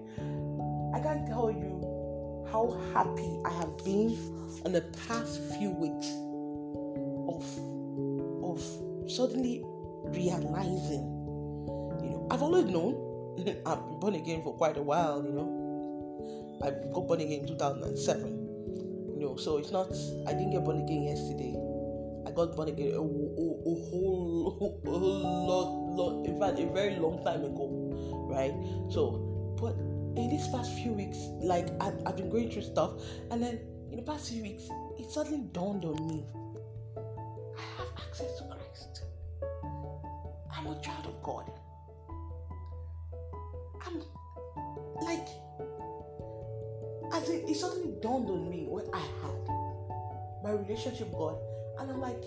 I 0.95 1.01
can't 1.01 1.27
tell 1.27 1.51
you 1.51 2.47
how 2.51 2.79
happy 2.93 3.41
I 3.45 3.51
have 3.51 3.77
been 3.85 4.17
in 4.65 4.73
the 4.73 4.83
past 5.07 5.41
few 5.59 5.71
weeks 5.71 6.09
of 7.29 7.45
of 8.43 8.61
suddenly 9.11 9.63
realizing, 10.05 11.05
you 12.03 12.11
know, 12.11 12.29
I've 12.31 12.43
always 12.43 12.65
known 12.65 13.11
I've 13.67 13.87
been 13.87 14.01
born 14.01 14.15
again 14.15 14.43
for 14.43 14.55
quite 14.55 14.77
a 14.77 14.83
while, 14.83 15.23
you 15.25 15.33
know, 15.33 16.59
I 16.63 16.71
got 16.93 17.07
born 17.07 17.21
again 17.21 17.41
in 17.41 17.47
2007. 17.47 18.51
You 19.17 19.27
know, 19.27 19.37
so 19.37 19.59
it's 19.59 19.71
not. 19.71 19.89
I 20.27 20.33
didn't 20.33 20.53
get 20.53 20.65
born 20.65 20.83
again 20.83 21.05
yesterday. 21.05 21.57
I 22.27 22.33
got 22.33 22.55
born 22.57 22.69
again 22.69 22.93
a, 22.93 23.01
a, 23.01 23.01
a 23.01 23.75
whole, 23.89 24.83
a 24.87 24.91
whole 24.91 25.47
lot, 25.49 25.80
lot, 25.91 26.27
in 26.27 26.39
fact, 26.41 26.59
a 26.59 26.67
very 26.67 26.97
long 26.97 27.25
time 27.25 27.45
ago, 27.45 27.69
right? 28.31 28.55
So, 28.93 29.57
but 29.61 29.75
in 30.21 30.31
these 30.31 30.49
past 30.49 30.73
few 30.75 30.93
weeks, 30.93 31.19
like 31.41 31.69
I've, 31.81 32.01
I've 32.07 32.17
been 32.17 32.31
going 32.31 32.51
through 32.51 32.63
stuff, 32.63 32.93
and 33.31 33.43
then 33.43 33.61
in 33.91 33.97
the 33.97 34.03
past 34.03 34.31
few 34.31 34.43
weeks, 34.43 34.65
it 34.99 35.11
suddenly 35.11 35.45
dawned 35.53 35.85
on 35.85 36.07
me 36.07 36.25
I 36.97 37.63
have 37.79 37.89
access 37.99 38.39
to 38.39 38.45
Christ. 38.45 39.03
I'm 40.53 40.67
a 40.67 40.81
child 40.81 41.07
of 41.07 41.23
God. 41.23 41.51
I'm 43.87 44.03
like, 45.03 45.29
as 47.13 47.29
it, 47.29 47.49
it 47.49 47.57
suddenly 47.57 47.95
dawned 48.01 48.29
on 48.31 48.49
me 48.49 48.67
what 48.69 48.89
I 48.93 49.01
had 49.01 49.41
my 50.43 50.53
relationship 50.53 51.09
with 51.09 51.19
God, 51.19 51.37
and 51.79 51.91
I'm 51.91 52.01
like, 52.01 52.23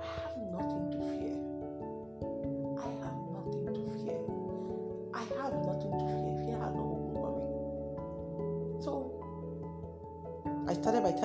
I 0.00 0.04
have 0.22 0.36
nothing 0.52 0.85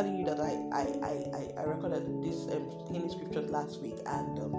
telling 0.02 0.18
you 0.18 0.26
that 0.26 0.40
I 0.40 0.58
I, 0.74 0.82
I, 1.06 1.62
I, 1.62 1.64
recorded 1.66 2.24
this 2.24 2.48
um, 2.50 2.66
healing 2.90 3.10
scriptures 3.12 3.52
last 3.52 3.80
week, 3.82 3.94
and 4.08 4.40
um, 4.40 4.54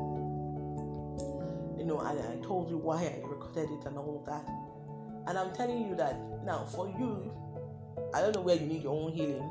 you 1.76 1.84
know, 1.84 1.98
and 1.98 2.16
I 2.20 2.46
told 2.46 2.70
you 2.70 2.78
why 2.78 3.02
I 3.02 3.18
recorded 3.26 3.68
it 3.70 3.84
and 3.86 3.98
all 3.98 4.22
that. 4.26 4.46
And 5.28 5.36
I'm 5.36 5.52
telling 5.52 5.88
you 5.88 5.96
that 5.96 6.14
now 6.44 6.64
for 6.72 6.86
you, 6.86 7.32
I 8.14 8.20
don't 8.20 8.36
know 8.36 8.42
where 8.42 8.54
you 8.54 8.66
need 8.66 8.84
your 8.84 8.94
own 8.94 9.12
healing. 9.12 9.50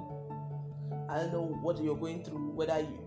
I 1.09 1.17
don't 1.17 1.33
know 1.33 1.59
what 1.61 1.83
you're 1.83 1.97
going 1.97 2.23
through, 2.23 2.51
whether 2.51 2.79
you 2.79 2.97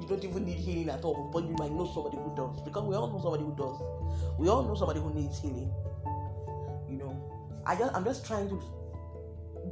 you 0.00 0.06
don't 0.06 0.22
even 0.22 0.44
need 0.44 0.58
healing 0.58 0.90
at 0.90 1.02
all, 1.02 1.28
but 1.32 1.42
you 1.42 1.56
might 1.58 1.72
know 1.72 1.90
somebody 1.92 2.18
who 2.18 2.32
does. 2.36 2.60
Because 2.62 2.84
we 2.84 2.94
all 2.94 3.08
know 3.08 3.20
somebody 3.20 3.42
who 3.42 3.54
does. 3.56 4.38
We 4.38 4.48
all 4.48 4.62
know 4.62 4.76
somebody 4.76 5.00
who 5.00 5.12
needs 5.12 5.40
healing. 5.40 5.72
You 6.88 6.98
know. 6.98 7.62
I 7.66 7.74
just 7.74 7.92
I'm 7.96 8.04
just 8.04 8.24
trying 8.24 8.48
to 8.48 8.62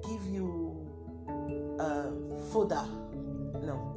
give 0.08 0.26
you 0.26 0.69
uh 1.80 2.10
fodder. 2.52 2.84
No. 3.64 3.96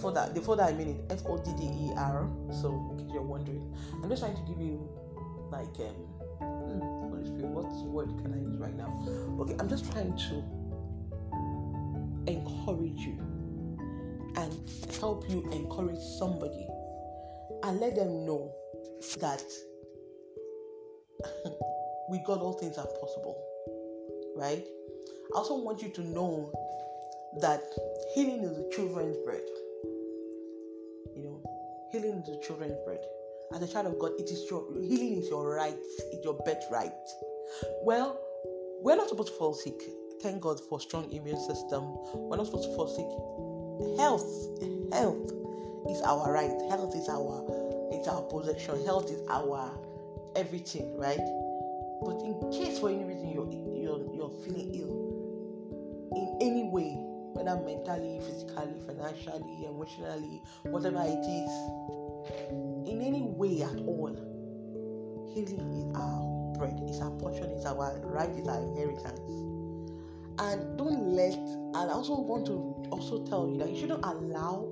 Fodder. 0.00 0.30
The 0.34 0.40
fodder 0.40 0.62
I 0.62 0.72
mean 0.72 0.88
it 0.88 1.04
F 1.10 1.22
O 1.26 1.38
D 1.38 1.52
D 1.56 1.64
E 1.64 1.92
R. 1.96 2.28
So 2.50 2.96
you're 3.12 3.22
wondering. 3.22 3.74
I'm 4.02 4.10
just 4.10 4.22
trying 4.22 4.36
to 4.36 4.42
give 4.42 4.60
you 4.60 4.88
like 5.50 5.78
um 5.78 5.94
hmm, 6.40 7.52
what 7.54 7.66
word 7.86 8.08
can 8.22 8.34
I 8.34 8.38
use 8.38 8.58
right 8.58 8.76
now? 8.76 8.90
Okay, 9.40 9.56
I'm 9.58 9.68
just 9.68 9.90
trying 9.92 10.16
to 10.16 10.44
encourage 12.26 12.98
you 12.98 13.18
and 14.36 14.70
help 15.00 15.30
you 15.30 15.48
encourage 15.52 16.00
somebody 16.18 16.66
and 17.62 17.80
let 17.80 17.94
them 17.94 18.26
know 18.26 18.52
that 19.20 19.42
with 22.08 22.24
God 22.26 22.40
all 22.40 22.54
things 22.54 22.76
are 22.76 22.86
possible. 22.86 23.42
Right? 24.36 24.64
I 25.34 25.38
also 25.38 25.56
want 25.58 25.82
you 25.82 25.88
to 25.90 26.02
know 26.02 26.52
that 27.40 27.62
healing 28.14 28.42
is 28.42 28.56
the 28.56 28.70
children's 28.74 29.16
bread. 29.24 29.42
You 31.14 31.22
know, 31.24 31.42
healing 31.92 32.22
is 32.22 32.26
the 32.26 32.42
children's 32.46 32.76
bread. 32.84 33.00
As 33.54 33.62
a 33.62 33.68
child 33.68 33.86
of 33.86 33.98
God, 33.98 34.12
it 34.18 34.28
is 34.30 34.46
your 34.50 34.66
healing 34.74 35.18
is 35.18 35.28
your 35.28 35.54
right, 35.54 35.76
it's 36.12 36.24
your 36.24 36.34
birthright. 36.44 36.92
Well, 37.82 38.18
we're 38.82 38.96
not 38.96 39.08
supposed 39.08 39.28
to 39.28 39.34
fall 39.34 39.54
sick. 39.54 39.80
Thank 40.22 40.40
God 40.40 40.58
for 40.68 40.80
strong 40.80 41.10
immune 41.12 41.40
system. 41.40 41.94
We're 42.14 42.36
not 42.36 42.46
supposed 42.46 42.68
to 42.70 42.74
fall 42.74 42.88
sick. 42.88 43.98
Health, 44.00 44.26
health 44.92 45.30
is 45.90 46.02
our 46.02 46.32
right. 46.32 46.50
Health 46.70 46.96
is 46.96 47.08
our 47.08 47.44
it's 47.92 48.08
our 48.08 48.22
possession. 48.22 48.84
Health 48.84 49.10
is 49.10 49.20
our 49.28 49.70
everything, 50.34 50.96
right? 50.98 51.20
But 52.04 52.20
in 52.22 52.34
case 52.52 52.78
for 52.78 52.90
any 52.90 53.04
reason 53.04 53.30
you're 53.30 53.50
you're, 53.50 54.14
you're 54.14 54.30
feeling 54.44 54.74
ill 54.74 55.16
in 56.16 56.38
any 56.40 56.64
way, 56.64 56.96
whether 57.36 57.60
mentally, 57.62 58.20
physically, 58.20 58.80
financially, 58.86 59.66
emotionally, 59.66 60.42
whatever 60.64 61.02
it 61.04 61.24
is, 61.28 61.52
in 62.88 63.02
any 63.02 63.22
way 63.22 63.62
at 63.62 63.76
all, 63.86 64.16
healing 65.34 65.60
is 65.72 65.96
our 65.96 66.56
bread, 66.58 66.80
it's 66.88 67.00
our 67.00 67.10
portion, 67.12 67.44
it's 67.50 67.66
our 67.66 68.00
right, 68.04 68.30
it's 68.30 68.48
our 68.48 68.60
inheritance. 68.60 69.20
And 70.38 70.76
don't 70.76 71.14
let, 71.14 71.32
and 71.34 71.76
I 71.76 71.92
also 71.92 72.20
want 72.20 72.46
to 72.46 72.74
also 72.90 73.24
tell 73.24 73.48
you 73.48 73.58
that 73.58 73.70
you 73.70 73.78
shouldn't 73.80 74.04
allow 74.04 74.68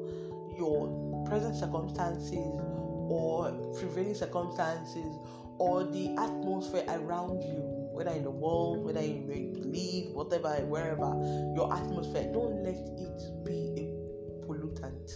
your 0.59 1.25
present 1.27 1.57
circumstances 1.57 2.61
or 3.09 3.53
prevailing 3.79 4.15
circumstances 4.15 5.19
or 5.59 5.85
the 5.85 6.15
atmosphere 6.19 6.85
around 6.89 7.43
you, 7.43 7.74
whether 7.95 8.11
in 8.11 8.25
the 8.25 8.31
world, 8.31 8.85
whether 8.85 9.01
in 9.01 9.27
where 9.27 9.37
you 9.37 9.55
live, 9.55 10.15
whatever, 10.15 10.51
wherever, 10.67 11.15
your 11.55 11.73
atmosphere, 11.73 12.29
don't 12.33 12.63
let 12.65 12.75
it 12.75 13.45
be 13.45 13.71
a 13.79 14.47
pollutant. 14.47 15.15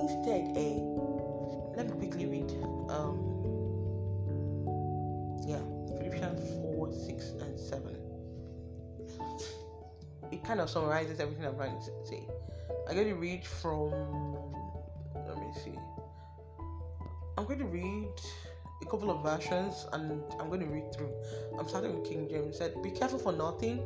Instead, 0.00 0.56
eh, 0.56 0.80
let 1.76 1.86
me 1.86 1.96
quickly 1.98 2.26
read. 2.26 2.50
Um, 2.88 3.36
yeah, 5.46 5.60
Philippians 5.98 6.48
4, 6.62 6.92
6, 6.92 7.24
and 7.42 7.60
7. 7.60 7.96
It 10.32 10.42
kind 10.44 10.60
of 10.60 10.70
summarizes 10.70 11.20
everything 11.20 11.44
I'm 11.44 11.56
trying 11.56 11.78
to 11.78 12.06
say. 12.06 12.26
I'm 12.88 12.94
going 12.94 13.08
to 13.08 13.14
read 13.14 13.44
from, 13.44 13.90
let 15.14 15.38
me 15.38 15.52
see. 15.62 15.78
I'm 17.36 17.44
going 17.44 17.58
to 17.58 17.66
read 17.66 18.08
a 18.82 18.84
couple 18.84 19.10
of 19.10 19.22
versions 19.22 19.86
and 19.92 20.22
I'm 20.38 20.48
going 20.48 20.60
to 20.60 20.66
read 20.66 20.92
through. 20.94 21.12
I'm 21.58 21.68
starting 21.68 21.98
with 21.98 22.08
King 22.08 22.28
James. 22.28 22.58
Said, 22.58 22.82
Be 22.82 22.90
careful 22.90 23.18
for 23.18 23.32
nothing, 23.32 23.80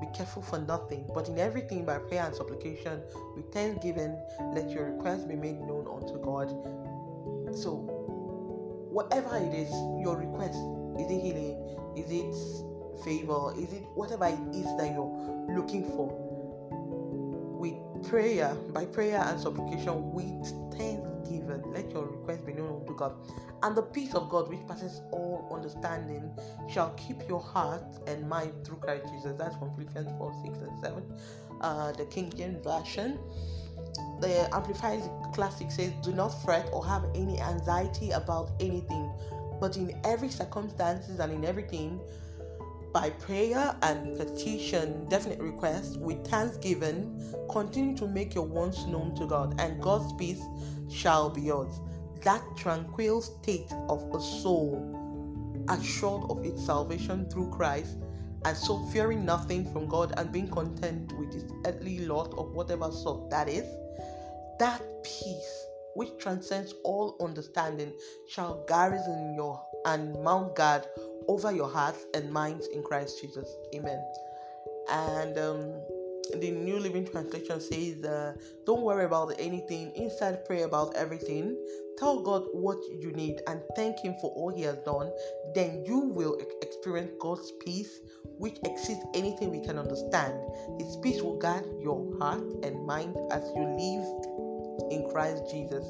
be 0.00 0.06
careful 0.14 0.42
for 0.42 0.58
nothing, 0.58 1.08
but 1.14 1.28
in 1.28 1.38
everything 1.38 1.84
by 1.84 1.98
prayer 1.98 2.24
and 2.26 2.34
supplication, 2.34 3.00
with 3.36 3.52
thanksgiving, 3.52 4.16
let 4.54 4.70
your 4.70 4.92
requests 4.92 5.24
be 5.24 5.36
made 5.36 5.60
known 5.60 5.86
unto 5.86 6.20
God. 6.20 6.50
So, 7.54 7.76
whatever 8.90 9.36
it 9.36 9.54
is, 9.54 9.70
your 10.02 10.16
request 10.16 10.58
is 10.98 11.10
it 11.10 11.20
healing? 11.20 11.78
Is 11.96 12.10
it 12.10 13.04
favor? 13.04 13.52
Is 13.56 13.72
it 13.72 13.84
whatever 13.94 14.26
it 14.26 14.56
is 14.56 14.66
that 14.76 14.92
you're 14.92 15.46
looking 15.50 15.84
for? 15.84 16.18
With 17.60 18.08
prayer, 18.08 18.54
by 18.72 18.86
prayer 18.86 19.22
and 19.22 19.38
supplication, 19.40 20.12
with 20.12 20.26
thanksgiving, 20.76 21.11
let 21.72 21.90
your 21.90 22.06
request 22.06 22.46
be 22.46 22.52
known 22.52 22.80
unto 22.80 22.94
God. 22.94 23.14
And 23.62 23.76
the 23.76 23.82
peace 23.82 24.14
of 24.14 24.28
God, 24.28 24.48
which 24.48 24.66
passes 24.66 25.00
all 25.10 25.48
understanding, 25.54 26.30
shall 26.68 26.90
keep 26.90 27.28
your 27.28 27.40
heart 27.40 27.84
and 28.06 28.28
mind 28.28 28.52
through 28.64 28.78
Christ 28.78 29.06
Jesus. 29.12 29.34
That's 29.38 29.56
from 29.56 29.74
Philippians 29.74 30.10
4 30.18 30.34
6 30.44 30.58
and 30.58 30.80
7. 30.80 31.02
Uh, 31.60 31.92
the 31.92 32.04
King 32.06 32.32
James 32.36 32.64
Version. 32.64 33.18
The 34.20 34.48
Amplified 34.54 35.02
Classic 35.34 35.70
says, 35.70 35.92
Do 36.02 36.12
not 36.12 36.28
fret 36.44 36.68
or 36.72 36.86
have 36.86 37.04
any 37.14 37.40
anxiety 37.40 38.12
about 38.12 38.50
anything, 38.60 39.12
but 39.60 39.76
in 39.76 39.98
every 40.04 40.28
circumstances 40.28 41.18
and 41.18 41.32
in 41.32 41.44
everything, 41.44 42.00
by 42.92 43.10
prayer 43.10 43.74
and 43.82 44.16
petition, 44.16 45.08
definite 45.08 45.40
request, 45.40 45.98
with 45.98 46.26
thanksgiving, 46.26 47.34
continue 47.50 47.96
to 47.96 48.06
make 48.06 48.34
your 48.34 48.44
wants 48.44 48.84
known 48.84 49.14
to 49.16 49.26
God, 49.26 49.58
and 49.60 49.80
God's 49.80 50.12
peace 50.14 50.42
shall 50.92 51.30
be 51.30 51.42
yours. 51.42 51.80
That 52.22 52.42
tranquil 52.56 53.22
state 53.22 53.72
of 53.88 54.02
a 54.14 54.20
soul, 54.20 55.64
assured 55.68 56.30
of 56.30 56.44
its 56.44 56.64
salvation 56.64 57.28
through 57.30 57.50
Christ, 57.50 57.96
and 58.44 58.56
so 58.56 58.78
fearing 58.92 59.24
nothing 59.24 59.70
from 59.72 59.88
God 59.88 60.14
and 60.16 60.32
being 60.32 60.48
content 60.48 61.12
with 61.18 61.34
its 61.34 61.52
earthly 61.66 62.00
lot 62.06 62.34
of 62.34 62.52
whatever 62.52 62.90
sort 62.90 63.30
that 63.30 63.48
is, 63.48 63.66
that 64.58 64.82
peace 65.04 65.66
which 65.94 66.10
transcends 66.18 66.74
all 66.84 67.16
understanding 67.20 67.92
shall 68.28 68.64
garrison 68.66 69.34
your 69.34 69.62
and 69.84 70.22
mount 70.22 70.54
guard 70.56 70.86
over 71.28 71.52
your 71.52 71.68
hearts 71.68 72.04
and 72.14 72.32
minds 72.32 72.66
in 72.68 72.82
Christ 72.82 73.20
Jesus. 73.20 73.48
Amen. 73.74 74.02
And 74.90 75.38
um, 75.38 75.81
the 76.40 76.50
New 76.50 76.78
Living 76.78 77.06
Translation 77.06 77.60
says, 77.60 78.04
uh, 78.04 78.34
Don't 78.64 78.82
worry 78.82 79.04
about 79.04 79.34
anything, 79.38 79.92
instead, 79.94 80.44
pray 80.44 80.62
about 80.62 80.94
everything. 80.96 81.56
Tell 81.98 82.22
God 82.22 82.44
what 82.52 82.78
you 82.90 83.12
need 83.12 83.40
and 83.46 83.60
thank 83.76 83.98
Him 83.98 84.14
for 84.20 84.30
all 84.32 84.50
He 84.54 84.62
has 84.62 84.78
done. 84.78 85.10
Then 85.54 85.84
you 85.86 85.98
will 85.98 86.38
experience 86.62 87.12
God's 87.20 87.52
peace, 87.64 88.00
which 88.38 88.58
exceeds 88.64 89.04
anything 89.14 89.50
we 89.50 89.60
can 89.60 89.78
understand. 89.78 90.34
His 90.78 90.96
peace 91.02 91.20
will 91.20 91.38
guard 91.38 91.64
your 91.80 92.18
heart 92.18 92.42
and 92.62 92.86
mind 92.86 93.16
as 93.30 93.42
you 93.54 93.64
live 93.64 94.90
in 94.90 95.08
Christ 95.10 95.44
Jesus. 95.50 95.84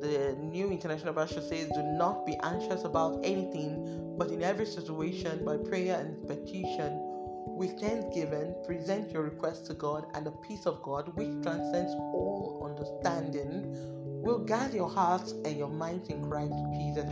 the 0.00 0.36
New 0.38 0.70
International 0.70 1.14
Version 1.14 1.42
says, 1.42 1.68
Do 1.74 1.82
not 1.82 2.26
be 2.26 2.36
anxious 2.42 2.84
about 2.84 3.20
anything, 3.24 4.14
but 4.18 4.28
in 4.28 4.42
every 4.42 4.66
situation, 4.66 5.44
by 5.44 5.56
prayer 5.56 5.98
and 5.98 6.26
petition, 6.26 7.13
with 7.56 7.78
thanksgiving, 7.80 8.54
present 8.66 9.10
your 9.12 9.22
request 9.22 9.66
to 9.66 9.74
God, 9.74 10.06
and 10.14 10.26
the 10.26 10.32
peace 10.32 10.66
of 10.66 10.82
God, 10.82 11.08
which 11.14 11.42
transcends 11.42 11.92
all 11.92 12.62
understanding, 12.64 13.70
will 14.22 14.38
guard 14.38 14.72
your 14.72 14.88
hearts 14.88 15.32
and 15.44 15.56
your 15.56 15.68
minds 15.68 16.08
in 16.08 16.22
Christ 16.28 16.54
Jesus. 16.72 17.04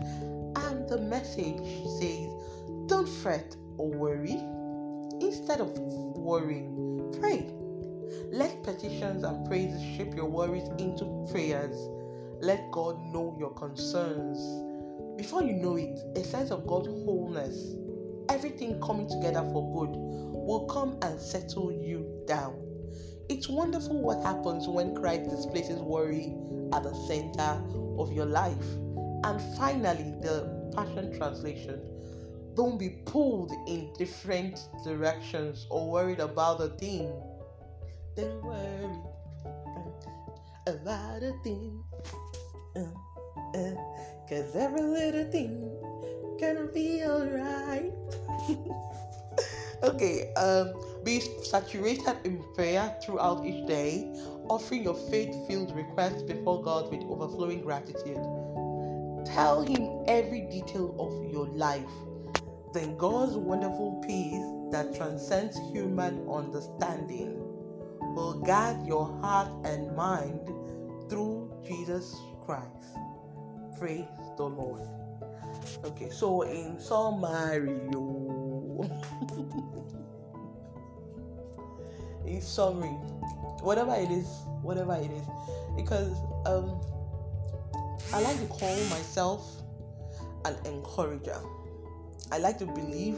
And 0.57 0.88
the 0.88 0.98
message 1.00 1.59
says, 2.00 2.28
Don't 2.87 3.09
fret 3.09 3.57
or 3.76 3.90
worry. 3.90 4.40
Instead 5.20 5.61
of 5.61 5.78
worrying, 5.78 7.14
pray. 7.20 7.46
Let 8.33 8.62
petitions 8.62 9.24
and 9.24 9.46
praises 9.46 9.83
shape 9.96 10.14
your 10.14 10.26
worries 10.26 10.68
into 10.78 11.26
prayers. 11.31 11.76
Let 12.40 12.70
God 12.70 12.98
know 13.12 13.37
your 13.38 13.55
concerns. 13.55 14.38
Before 15.16 15.42
you 15.42 15.52
know 15.52 15.76
it, 15.76 16.00
a 16.16 16.24
sense 16.24 16.50
of 16.50 16.66
God's 16.66 16.88
wholeness, 16.88 17.76
everything 18.28 18.81
coming 18.81 19.09
together 19.09 19.42
for 19.52 19.87
good, 19.87 20.32
will 20.46 20.66
come 20.66 20.98
and 21.02 21.20
settle 21.20 21.72
you 21.72 22.07
down. 22.26 22.59
It's 23.28 23.48
wonderful 23.48 24.02
what 24.02 24.22
happens 24.22 24.68
when 24.68 24.94
Christ 24.94 25.31
displaces 25.31 25.81
worry 25.81 26.35
at 26.72 26.83
the 26.83 26.94
center 27.07 27.62
of 27.98 28.12
your 28.12 28.26
life. 28.26 28.66
And 29.24 29.40
finally, 29.57 30.14
the 30.20 30.70
Passion 30.74 31.16
Translation. 31.16 31.81
Don't 32.55 32.78
be 32.78 32.90
pulled 33.07 33.52
in 33.66 33.92
different 33.96 34.59
directions 34.85 35.66
or 35.70 35.90
worried 35.90 36.20
about 36.20 36.59
the 36.59 36.68
thing. 36.70 37.12
Don't 38.16 38.44
worry 38.44 38.90
about 40.66 41.22
a 41.22 41.33
thing. 41.42 41.83
Uh, 42.76 42.81
uh, 43.55 43.74
Cause 44.28 44.55
every 44.57 44.83
little 44.83 45.31
thing 45.31 45.70
gonna 46.40 46.66
be 46.66 47.02
alright. 47.05 47.92
okay, 49.83 50.33
um, 50.35 50.73
be 51.05 51.21
saturated 51.21 52.16
in 52.25 52.42
prayer 52.55 52.97
throughout 53.05 53.45
each 53.45 53.66
day, 53.66 54.12
offering 54.49 54.85
your 54.85 54.95
faith 55.11 55.35
filled 55.49 55.75
requests 55.75 56.23
before 56.23 56.62
God 56.62 56.90
with 56.90 57.03
overflowing 57.03 57.62
gratitude. 57.62 58.18
Tell 59.27 59.62
Him 59.62 60.05
every 60.07 60.42
detail 60.51 60.95
of 60.99 61.33
your 61.33 61.47
life. 61.49 61.90
Then 62.73 62.97
God's 62.97 63.37
wonderful 63.37 64.03
peace 64.07 64.45
that 64.73 64.95
transcends 64.95 65.59
human 65.73 66.27
understanding 66.29 67.38
will 68.14 68.40
guard 68.40 68.87
your 68.87 69.07
heart 69.21 69.49
and 69.64 69.95
mind 69.97 70.40
through 71.09 71.51
Jesus 71.66 72.16
Christ. 72.45 72.97
Praise 73.79 74.07
the 74.37 74.45
Lord. 74.45 74.83
Okay, 75.85 76.11
so 76.11 76.42
in 76.42 76.79
summary, 76.81 77.81
in 82.27 82.41
summary, 82.41 82.89
whatever 83.61 83.95
it 83.95 84.11
is, 84.11 84.27
whatever 84.63 84.95
it 84.95 85.11
is, 85.11 85.27
because 85.77 86.13
um, 86.47 86.81
I 88.13 88.21
like 88.21 88.39
to 88.39 88.47
call 88.47 88.75
myself 88.91 89.63
an 90.45 90.57
encourager. 90.65 91.39
I 92.31 92.39
like 92.39 92.59
to 92.59 92.67
believe 92.67 93.17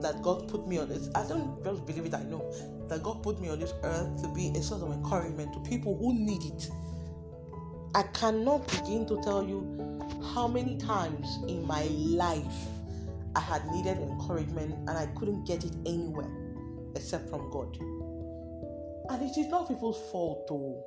that 0.00 0.22
God 0.22 0.48
put 0.48 0.68
me 0.68 0.78
on 0.78 0.88
this. 0.88 1.08
I 1.14 1.26
don't 1.26 1.62
just 1.64 1.86
believe 1.86 2.06
it, 2.06 2.14
I 2.14 2.22
know 2.24 2.52
that 2.88 3.02
God 3.02 3.22
put 3.22 3.40
me 3.40 3.48
on 3.48 3.58
this 3.58 3.72
earth 3.82 4.22
to 4.22 4.28
be 4.28 4.52
a 4.56 4.62
source 4.62 4.82
of 4.82 4.92
encouragement 4.92 5.52
to 5.54 5.60
people 5.68 5.96
who 5.96 6.14
need 6.14 6.42
it. 6.44 6.70
I 7.94 8.02
cannot 8.14 8.66
begin 8.68 9.06
to 9.06 9.20
tell 9.22 9.46
you 9.46 10.00
how 10.34 10.48
many 10.48 10.76
times 10.76 11.38
in 11.48 11.66
my 11.66 11.84
life 11.84 12.73
I 13.36 13.40
had 13.40 13.66
needed 13.70 13.98
encouragement 13.98 14.74
and 14.88 14.90
I 14.90 15.06
couldn't 15.16 15.46
get 15.46 15.64
it 15.64 15.74
anywhere 15.86 16.30
except 16.94 17.28
from 17.28 17.50
God. 17.50 17.76
And 19.10 19.22
it 19.22 19.36
is 19.38 19.48
not 19.48 19.68
people's 19.68 20.00
fault, 20.10 20.46
though. 20.48 20.82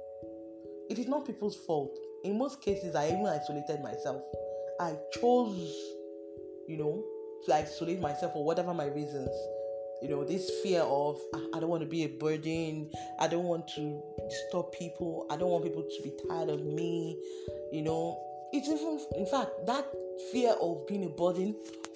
It 0.89 0.97
is 0.97 1.07
not 1.07 1.25
people's 1.25 1.55
fault. 1.55 1.97
In 2.23 2.37
most 2.37 2.61
cases, 2.61 2.95
I 2.95 3.07
even 3.07 3.25
isolated 3.25 3.81
myself. 3.81 4.23
I 4.79 4.95
chose, 5.13 5.73
you 6.67 6.77
know, 6.77 7.03
to 7.45 7.53
isolate 7.53 7.99
myself 7.99 8.33
for 8.33 8.43
whatever 8.43 8.73
my 8.73 8.85
reasons. 8.85 9.29
You 10.01 10.09
know, 10.09 10.23
this 10.23 10.49
fear 10.61 10.81
of 10.81 11.19
ah, 11.33 11.41
I 11.55 11.59
don't 11.59 11.69
want 11.69 11.81
to 11.81 11.89
be 11.89 12.03
a 12.03 12.07
burden, 12.07 12.91
I 13.19 13.27
don't 13.27 13.45
want 13.45 13.67
to 13.69 14.01
disturb 14.29 14.71
people, 14.71 15.25
I 15.31 15.37
don't 15.37 15.49
want 15.49 15.63
people 15.63 15.83
to 15.83 16.03
be 16.03 16.13
tired 16.27 16.49
of 16.49 16.63
me. 16.63 17.19
You 17.71 17.81
know, 17.81 18.23
it's 18.53 18.67
even, 18.67 18.99
in 19.15 19.25
fact, 19.25 19.49
that 19.65 19.85
fear 20.31 20.51
of 20.61 20.85
being 20.87 21.05
a 21.05 21.09
burden 21.09 21.55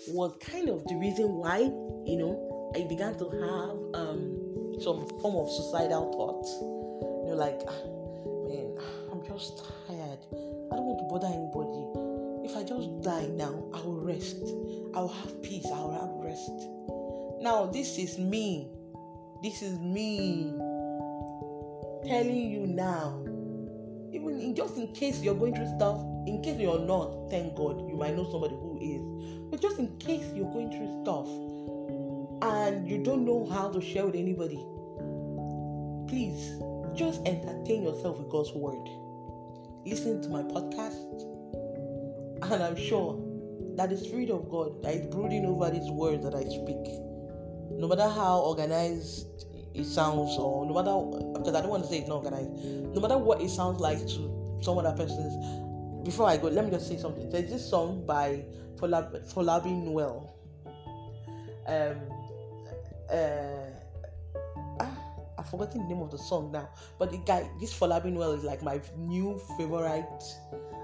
was 0.10 0.36
kind 0.40 0.70
of 0.70 0.84
the 0.86 0.96
reason 0.96 1.34
why, 1.36 1.60
you 1.60 2.18
know, 2.18 2.72
I 2.76 2.84
began 2.88 3.18
to 3.18 3.30
have 3.30 4.02
um, 4.02 4.78
some 4.82 5.08
form 5.20 5.36
of 5.36 5.52
suicidal 5.52 6.12
thoughts. 6.14 6.50
You 7.24 7.32
know, 7.32 7.36
like, 7.36 7.62
ah, 7.68 7.82
man, 8.48 8.78
I'm 9.12 9.26
just 9.28 9.64
tired. 9.88 10.20
I 10.72 10.76
don't 10.76 10.86
want 10.86 11.00
to 11.00 11.08
bother 11.10 11.28
anybody. 11.28 11.86
If 12.44 12.58
I 12.58 12.64
just 12.64 13.02
die 13.02 13.28
now, 13.28 13.64
I 13.74 13.82
will 13.82 14.02
rest. 14.02 14.42
I 14.96 15.02
will 15.02 15.14
have 15.14 15.42
peace. 15.44 15.66
I 15.66 15.80
will 15.80 15.94
have 15.94 16.10
rest. 16.26 16.52
Now, 17.42 17.66
this 17.66 17.98
is 17.98 18.18
me. 18.18 18.70
This 19.44 19.62
is 19.62 19.78
me 19.80 20.54
telling 22.06 22.52
you 22.52 22.68
now. 22.68 23.24
Even 24.14 24.40
in, 24.40 24.56
just 24.56 24.78
in 24.78 24.88
case 24.94 25.22
you're 25.22 25.36
going 25.36 25.56
through 25.56 25.74
stuff, 25.78 26.02
in 26.28 26.42
case 26.44 26.60
you're 26.60 26.80
not, 26.80 27.30
thank 27.30 27.56
God, 27.56 27.88
you 27.90 27.96
might 27.96 28.16
know 28.16 28.30
somebody 28.30 28.56
who 28.56 28.78
is. 28.82 29.02
But 29.50 29.62
just 29.62 29.80
in 29.80 29.98
case 29.98 30.26
you're 30.34 30.52
going 30.52 30.70
through 30.72 31.02
stuff 31.04 31.28
and 32.44 32.88
you 32.88 33.04
don't 33.04 33.26
know 33.26 33.46
how 33.46 33.70
to 33.70 33.82
share 33.82 34.06
with 34.06 34.16
anybody, 34.16 34.64
please 36.08 36.60
just 36.96 37.22
entertain 37.26 37.84
yourself 37.84 38.18
with 38.18 38.30
God's 38.30 38.52
word. 38.54 38.88
Listen 39.86 40.22
to 40.22 40.30
my 40.30 40.44
podcast, 40.44 41.24
and 42.52 42.62
I'm 42.62 42.76
sure 42.76 43.20
that 43.76 43.90
the 43.90 43.98
Spirit 43.98 44.30
of 44.30 44.50
God 44.50 44.84
that 44.84 44.94
is 44.94 45.08
brooding 45.08 45.46
over 45.46 45.72
these 45.72 45.90
words 45.90 46.24
that 46.24 46.36
I 46.36 46.44
speak, 46.44 46.86
no 47.72 47.88
matter 47.88 48.08
how 48.08 48.42
organized 48.42 49.46
it 49.74 49.86
sounds, 49.86 50.38
or 50.38 50.66
no 50.66 50.74
matter 50.74 51.40
because 51.40 51.56
I 51.56 51.62
don't 51.62 51.72
want 51.72 51.84
to 51.84 51.90
say 51.90 51.98
it's 52.00 52.10
not 52.10 52.18
organized, 52.18 52.52
no 52.94 53.00
matter 53.02 53.18
what 53.18 53.42
it 53.42 53.50
sounds 53.50 53.80
like 53.80 54.00
to 54.00 54.60
some 54.62 54.78
other 54.78 54.92
persons, 54.92 55.34
before 56.04 56.28
I 56.28 56.38
go, 56.38 56.48
let 56.48 56.66
me 56.66 56.72
just 56.72 56.88
say 56.88 56.98
something. 56.98 57.30
There's 57.30 57.50
this 57.50 57.70
song 57.70 58.06
by 58.06 58.46
Folab- 58.76 59.34
Folabi 59.34 59.72
Nuel. 59.86 60.30
Um, 61.68 61.98
uh, 63.12 64.80
ah, 64.80 64.98
I've 65.38 65.50
forgotten 65.50 65.82
the 65.84 65.94
name 65.94 66.02
of 66.02 66.12
the 66.12 66.18
song 66.18 66.52
now, 66.52 66.70
but 66.98 67.12
the 67.12 67.18
guy, 67.18 67.50
this 67.60 67.74
Folabi 67.74 68.12
Nuel 68.12 68.38
is 68.38 68.44
like 68.44 68.64
my 68.64 68.82
new 68.98 69.40
favorite 69.58 70.24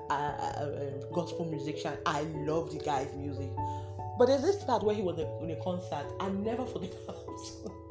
uh, 0.10 0.14
uh, 0.14 0.66
gospel 1.14 1.46
musician. 1.46 1.94
I 2.06 2.22
love 2.46 2.72
the 2.72 2.80
guy's 2.80 3.14
music. 3.16 3.50
But 4.18 4.28
there's 4.28 4.42
this 4.42 4.64
part 4.64 4.84
where 4.84 4.96
he 4.96 5.02
was 5.02 5.20
in 5.20 5.52
a 5.52 5.56
concert. 5.64 6.12
I 6.20 6.30
never 6.30 6.66
forget 6.66 6.92
that 7.08 7.16
song. 7.16 7.84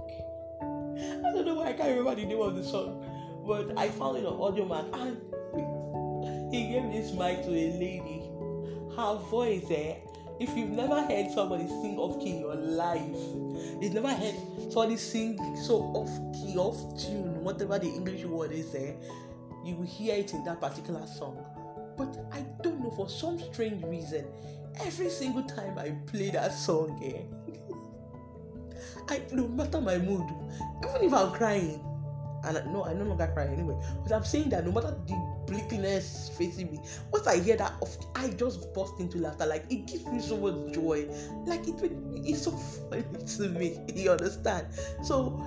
I 0.99 1.33
don't 1.33 1.45
know 1.45 1.55
why 1.57 1.69
I 1.69 1.73
can't 1.73 1.91
remember 1.91 2.15
the 2.15 2.25
name 2.25 2.41
of 2.41 2.57
the 2.57 2.65
song, 2.65 3.05
but 3.47 3.79
I 3.79 3.89
found 3.91 4.19
it 4.19 4.27
on 4.27 4.39
Audiomack 4.39 4.93
and 4.95 5.21
he 6.51 6.69
gave 6.69 6.93
this 6.93 7.13
mic 7.13 7.43
to 7.45 7.51
a 7.51 7.67
lady. 7.79 8.23
Her 8.97 9.17
voice, 9.31 9.67
eh? 9.71 9.97
If 10.39 10.57
you've 10.57 10.71
never 10.71 11.03
heard 11.03 11.31
somebody 11.31 11.67
sing 11.67 11.97
off 11.99 12.23
key 12.23 12.31
in 12.33 12.41
your 12.41 12.55
life, 12.55 13.01
you've 13.81 13.95
never 13.95 14.13
heard 14.13 14.35
somebody 14.71 14.97
sing 14.97 15.39
so 15.57 15.81
off 15.95 16.11
key, 16.35 16.57
off 16.57 16.77
tune, 17.01 17.43
whatever 17.43 17.79
the 17.79 17.89
English 17.89 18.25
word 18.25 18.53
is, 18.53 18.75
eh? 18.75 18.93
You 19.65 19.77
will 19.77 19.87
hear 19.87 20.15
it 20.15 20.33
in 20.35 20.45
that 20.45 20.61
particular 20.61 21.07
song. 21.07 21.39
But 21.97 22.17
I 22.33 22.41
don't 22.63 22.81
know, 22.81 22.91
for 22.91 23.09
some 23.09 23.39
strange 23.39 23.83
reason, 23.85 24.27
every 24.81 25.09
single 25.09 25.43
time 25.43 25.79
I 25.79 25.91
play 26.07 26.31
that 26.31 26.53
song, 26.53 27.01
eh? 27.03 27.23
I 29.09 29.23
no 29.33 29.49
matter 29.49 29.81
my 29.81 29.99
mood, 29.99 30.27
even 30.85 31.03
if 31.03 31.15
I'm 31.15 31.33
crying, 31.33 31.83
and 32.45 32.59
I, 32.59 32.65
no, 32.73 32.85
I 32.85 32.93
no 32.93 33.05
longer 33.05 33.31
cry 33.33 33.47
anyway. 33.47 33.77
But 34.03 34.13
I'm 34.13 34.25
saying 34.25 34.51
that 34.51 34.65
no 34.65 34.73
matter 34.73 34.97
the 35.07 35.36
bleakness 35.47 36.31
facing 36.37 36.71
me, 36.71 36.81
once 37.11 37.27
I 37.27 37.39
hear 37.41 37.57
that, 37.57 37.73
I 38.15 38.29
just 38.31 38.73
burst 38.75 38.99
into 38.99 39.19
laughter. 39.19 39.47
Like 39.47 39.65
it 39.71 39.87
gives 39.87 40.07
me 40.07 40.21
so 40.21 40.37
much 40.37 40.75
joy. 40.75 41.09
Like 41.47 41.67
it, 41.67 41.75
it's 41.81 42.43
so 42.43 42.51
funny 42.91 43.05
to 43.37 43.49
me. 43.49 43.81
You 43.97 44.13
understand? 44.13 44.67
So, 45.03 45.43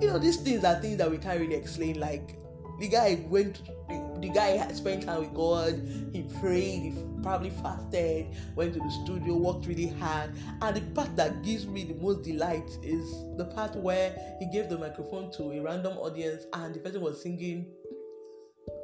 you 0.00 0.08
know, 0.08 0.18
these 0.18 0.38
things 0.38 0.64
are 0.64 0.80
things 0.80 0.96
that 0.98 1.10
we 1.10 1.18
can't 1.18 1.38
really 1.40 1.54
explain. 1.54 2.00
Like 2.00 2.36
the 2.80 2.88
guy 2.88 3.24
went. 3.28 3.62
The, 3.88 4.18
the 4.20 4.28
guy 4.28 4.66
spent 4.72 5.04
time 5.04 5.20
with 5.20 5.34
God. 5.34 5.74
He 6.12 6.22
prayed. 6.40 6.94
He 6.94 6.94
probably 7.22 7.50
fasted. 7.50 8.26
Went 8.54 8.72
to 8.74 8.80
the 8.80 8.90
studio. 9.04 9.36
Worked 9.36 9.66
really 9.66 9.88
hard. 9.88 10.30
And 10.62 10.76
the 10.76 10.80
part 10.94 11.14
that 11.16 11.42
gives 11.42 11.66
me 11.66 11.84
the 11.84 11.94
most 11.94 12.22
delight 12.22 12.70
is 12.82 13.08
the 13.36 13.44
part 13.44 13.76
where 13.76 14.16
he 14.38 14.46
gave 14.46 14.68
the 14.68 14.78
microphone 14.78 15.30
to 15.32 15.52
a 15.52 15.60
random 15.60 15.98
audience 15.98 16.44
and 16.54 16.74
the 16.74 16.78
person 16.80 17.00
was 17.00 17.22
singing 17.22 17.66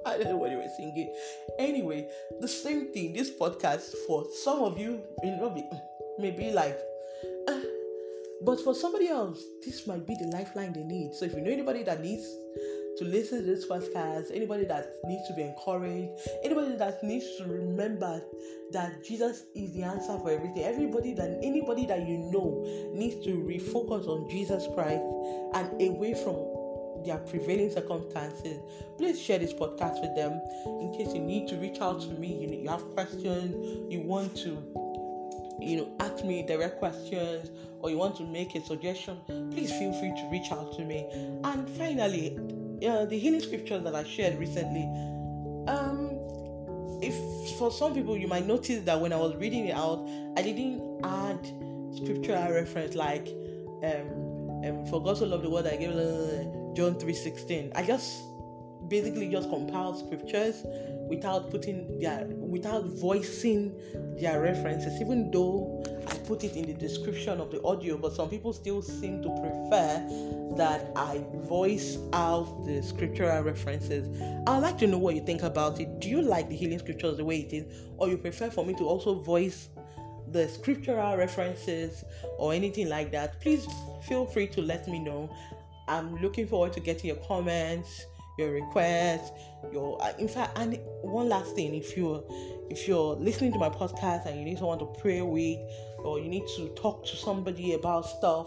I 0.08 0.18
don't 0.18 0.30
know 0.30 0.36
what 0.36 0.50
you 0.50 0.58
were 0.58 0.72
singing. 0.76 1.14
Anyway, 1.58 2.08
the 2.40 2.48
same 2.48 2.92
thing. 2.92 3.12
This 3.12 3.30
podcast 3.30 3.94
for 4.06 4.26
some 4.42 4.62
of 4.62 4.78
you, 4.78 5.02
maybe 5.22 5.64
maybe 6.18 6.50
like. 6.52 6.78
Uh, 7.48 7.60
but 8.42 8.60
for 8.60 8.74
somebody 8.74 9.08
else, 9.08 9.42
this 9.64 9.86
might 9.86 10.06
be 10.06 10.14
the 10.14 10.28
lifeline 10.28 10.72
they 10.72 10.84
need. 10.84 11.14
So 11.14 11.24
if 11.24 11.34
you 11.34 11.40
know 11.40 11.50
anybody 11.50 11.82
that 11.84 12.02
needs 12.02 12.24
to 12.98 13.04
listen 13.04 13.38
to 13.38 13.46
this 13.46 13.66
podcast, 13.66 14.30
anybody 14.34 14.64
that 14.64 14.94
needs 15.04 15.26
to 15.28 15.34
be 15.34 15.42
encouraged, 15.42 16.10
anybody 16.42 16.76
that 16.76 17.02
needs 17.02 17.24
to 17.38 17.44
remember 17.44 18.20
that 18.72 19.04
Jesus 19.04 19.44
is 19.54 19.72
the 19.72 19.82
answer 19.82 20.18
for 20.18 20.30
everything, 20.30 20.64
everybody 20.64 21.14
that 21.14 21.38
anybody 21.42 21.86
that 21.86 22.06
you 22.06 22.18
know 22.32 22.62
needs 22.94 23.24
to 23.24 23.30
refocus 23.30 24.06
on 24.06 24.28
Jesus 24.28 24.66
Christ 24.74 25.02
and 25.54 25.80
away 25.80 26.14
from 26.14 26.34
their 27.04 27.18
prevailing 27.18 27.70
circumstances, 27.70 28.60
please 28.96 29.20
share 29.20 29.38
this 29.38 29.52
podcast 29.52 30.00
with 30.00 30.14
them 30.16 30.40
in 30.80 30.92
case 30.96 31.14
you 31.14 31.20
need 31.20 31.48
to 31.48 31.56
reach 31.56 31.80
out 31.80 32.00
to 32.00 32.08
me. 32.08 32.44
You, 32.44 32.62
you 32.62 32.68
have 32.68 32.84
questions, 32.94 33.92
you 33.92 34.00
want 34.00 34.36
to 34.38 34.62
you 35.60 35.76
know 35.76 35.92
ask 35.98 36.24
me 36.24 36.46
direct 36.46 36.78
questions 36.78 37.50
or 37.80 37.90
you 37.90 37.98
want 37.98 38.14
to 38.14 38.24
make 38.24 38.54
a 38.54 38.64
suggestion 38.64 39.18
please 39.50 39.72
feel 39.72 39.92
free 39.94 40.10
to 40.10 40.28
reach 40.30 40.52
out 40.52 40.72
to 40.72 40.84
me 40.84 41.04
and 41.42 41.68
finally 41.70 42.38
uh, 42.86 43.04
the 43.06 43.18
healing 43.18 43.40
scriptures 43.40 43.82
that 43.82 43.94
I 43.94 44.04
shared 44.04 44.38
recently. 44.38 44.84
Um, 45.68 46.10
if 47.02 47.14
for 47.58 47.70
some 47.70 47.94
people 47.94 48.16
you 48.16 48.28
might 48.28 48.46
notice 48.46 48.84
that 48.84 49.00
when 49.00 49.12
I 49.12 49.16
was 49.16 49.36
reading 49.36 49.66
it 49.66 49.74
out, 49.74 50.06
I 50.36 50.42
didn't 50.42 51.00
add 51.04 51.44
scriptural 51.96 52.52
reference 52.52 52.94
like 52.94 53.28
um, 53.82 54.64
um 54.64 54.86
for 54.86 55.02
God 55.02 55.18
so 55.18 55.26
loved 55.26 55.44
the 55.44 55.50
world 55.50 55.66
I 55.66 55.76
gave 55.76 55.90
uh, 55.90 56.44
John 56.78 56.94
three 56.94 57.12
sixteen. 57.12 57.72
I 57.74 57.82
just 57.82 58.22
basically 58.86 59.28
just 59.28 59.50
compiled 59.50 59.98
scriptures 59.98 60.62
without 61.08 61.50
putting 61.50 61.98
their 61.98 62.24
without 62.28 62.84
voicing 62.84 63.74
their 64.16 64.40
references. 64.40 65.00
Even 65.00 65.28
though 65.32 65.82
i 66.06 66.16
put 66.18 66.44
it 66.44 66.54
in 66.54 66.66
the 66.66 66.74
description 66.74 67.40
of 67.40 67.50
the 67.50 67.60
audio 67.64 67.98
but 67.98 68.12
some 68.14 68.28
people 68.30 68.52
still 68.52 68.80
seem 68.80 69.20
to 69.22 69.28
prefer 69.40 70.54
that 70.56 70.92
i 70.94 71.20
voice 71.48 71.98
out 72.12 72.64
the 72.64 72.80
scriptural 72.80 73.42
references. 73.42 74.06
I'd 74.46 74.58
like 74.58 74.78
to 74.78 74.86
know 74.86 74.98
what 74.98 75.16
you 75.16 75.24
think 75.26 75.42
about 75.42 75.80
it. 75.80 75.98
Do 75.98 76.08
you 76.08 76.22
like 76.22 76.48
the 76.48 76.54
healing 76.54 76.78
scriptures 76.78 77.16
the 77.16 77.24
way 77.24 77.40
it 77.40 77.52
is? 77.52 77.64
Or 77.96 78.08
you 78.08 78.16
prefer 78.16 78.50
for 78.50 78.64
me 78.64 78.74
to 78.74 78.84
also 78.84 79.16
voice 79.18 79.68
the 80.30 80.46
scriptural 80.46 81.16
references 81.16 82.04
or 82.38 82.52
anything 82.52 82.88
like 82.88 83.10
that? 83.10 83.40
Please 83.40 83.66
feel 84.02 84.26
free 84.26 84.46
to 84.46 84.62
let 84.62 84.86
me 84.86 85.00
know 85.00 85.28
i'm 85.88 86.16
looking 86.22 86.46
forward 86.46 86.72
to 86.72 86.80
getting 86.80 87.08
your 87.08 87.24
comments 87.26 88.06
your 88.38 88.52
requests, 88.52 89.32
your 89.72 90.00
uh, 90.00 90.12
in 90.18 90.28
fact, 90.28 90.56
and 90.56 90.78
one 91.02 91.28
last 91.28 91.54
thing, 91.54 91.74
if 91.74 91.96
you're 91.96 92.24
if 92.70 92.86
you're 92.86 93.16
listening 93.16 93.52
to 93.52 93.58
my 93.58 93.68
podcast 93.68 94.26
and 94.26 94.38
you 94.38 94.44
need 94.44 94.58
someone 94.58 94.78
to 94.78 94.86
pray 95.00 95.20
with, 95.20 95.58
or 95.98 96.20
you 96.20 96.28
need 96.28 96.44
to 96.56 96.68
talk 96.74 97.04
to 97.04 97.16
somebody 97.16 97.74
about 97.74 98.06
stuff 98.06 98.46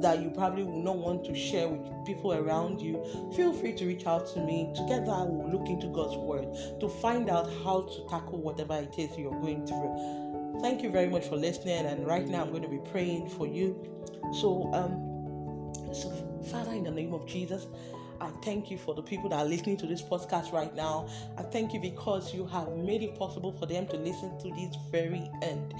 that 0.00 0.22
you 0.22 0.30
probably 0.30 0.62
will 0.64 0.82
not 0.82 0.96
want 0.96 1.24
to 1.24 1.34
share 1.34 1.68
with 1.68 2.06
people 2.06 2.32
around 2.32 2.80
you, 2.80 3.04
feel 3.36 3.52
free 3.52 3.74
to 3.74 3.86
reach 3.86 4.06
out 4.06 4.26
to 4.32 4.40
me. 4.40 4.72
Together, 4.74 5.24
we'll 5.26 5.50
look 5.50 5.68
into 5.68 5.88
God's 5.88 6.16
word 6.16 6.48
to 6.80 6.88
find 6.88 7.28
out 7.28 7.46
how 7.62 7.82
to 7.82 8.06
tackle 8.08 8.40
whatever 8.40 8.74
it 8.74 8.98
is 8.98 9.16
you're 9.18 9.38
going 9.40 9.66
through. 9.66 10.60
Thank 10.62 10.82
you 10.82 10.90
very 10.90 11.08
much 11.08 11.26
for 11.26 11.36
listening, 11.36 11.84
and 11.84 12.06
right 12.06 12.26
now 12.26 12.42
I'm 12.42 12.50
going 12.50 12.62
to 12.62 12.68
be 12.68 12.80
praying 12.90 13.28
for 13.28 13.46
you. 13.46 13.76
So, 14.40 14.70
um, 14.72 15.94
so 15.94 16.35
Father, 16.50 16.72
in 16.72 16.84
the 16.84 16.90
name 16.92 17.12
of 17.12 17.26
Jesus, 17.26 17.66
I 18.20 18.28
thank 18.42 18.70
you 18.70 18.78
for 18.78 18.94
the 18.94 19.02
people 19.02 19.28
that 19.30 19.36
are 19.36 19.44
listening 19.44 19.76
to 19.78 19.86
this 19.86 20.00
podcast 20.00 20.52
right 20.52 20.74
now. 20.74 21.08
I 21.36 21.42
thank 21.42 21.74
you 21.74 21.80
because 21.80 22.32
you 22.32 22.46
have 22.46 22.68
made 22.76 23.02
it 23.02 23.18
possible 23.18 23.52
for 23.52 23.66
them 23.66 23.86
to 23.88 23.96
listen 23.96 24.38
to 24.38 24.50
this 24.50 24.76
very 24.90 25.28
end. 25.42 25.74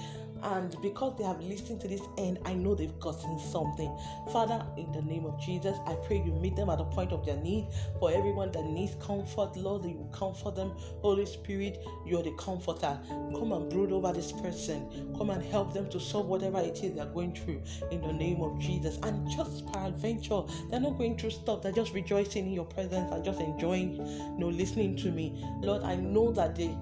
And 0.46 0.80
because 0.80 1.18
they 1.18 1.24
have 1.24 1.40
listened 1.40 1.80
to 1.80 1.88
this 1.88 2.02
end, 2.18 2.38
I 2.44 2.54
know 2.54 2.76
they've 2.76 2.98
gotten 3.00 3.36
something. 3.40 3.92
Father, 4.32 4.64
in 4.76 4.92
the 4.92 5.02
name 5.02 5.26
of 5.26 5.40
Jesus, 5.40 5.76
I 5.86 5.94
pray 6.06 6.22
you 6.24 6.32
meet 6.32 6.54
them 6.54 6.70
at 6.70 6.78
the 6.78 6.84
point 6.84 7.10
of 7.10 7.26
their 7.26 7.36
need. 7.36 7.66
For 7.98 8.12
everyone 8.12 8.52
that 8.52 8.64
needs 8.64 8.94
comfort, 9.04 9.56
Lord, 9.56 9.84
you 9.84 10.08
comfort 10.12 10.54
them. 10.54 10.70
Holy 11.02 11.26
Spirit, 11.26 11.84
you're 12.06 12.22
the 12.22 12.30
comforter. 12.38 12.96
Come 13.08 13.50
and 13.50 13.68
brood 13.68 13.90
over 13.90 14.12
this 14.12 14.30
person. 14.30 15.12
Come 15.18 15.30
and 15.30 15.42
help 15.42 15.74
them 15.74 15.90
to 15.90 15.98
solve 15.98 16.26
whatever 16.26 16.60
it 16.60 16.80
is 16.84 16.94
they're 16.94 17.06
going 17.06 17.34
through 17.34 17.60
in 17.90 18.00
the 18.02 18.12
name 18.12 18.40
of 18.40 18.56
Jesus. 18.60 18.98
And 19.02 19.28
just 19.28 19.66
peradventure, 19.72 20.42
they're 20.70 20.78
not 20.78 20.96
going 20.96 21.18
through 21.18 21.30
stuff, 21.30 21.62
they're 21.62 21.72
just 21.72 21.92
rejoicing 21.92 22.46
in 22.46 22.52
your 22.52 22.66
presence 22.66 23.10
and 23.12 23.24
just 23.24 23.40
enjoying, 23.40 23.96
you 23.96 24.38
know, 24.38 24.48
listening 24.48 24.96
to 24.98 25.10
me. 25.10 25.44
Lord, 25.60 25.82
I 25.82 25.96
know 25.96 26.30
that 26.32 26.54
they 26.54 26.76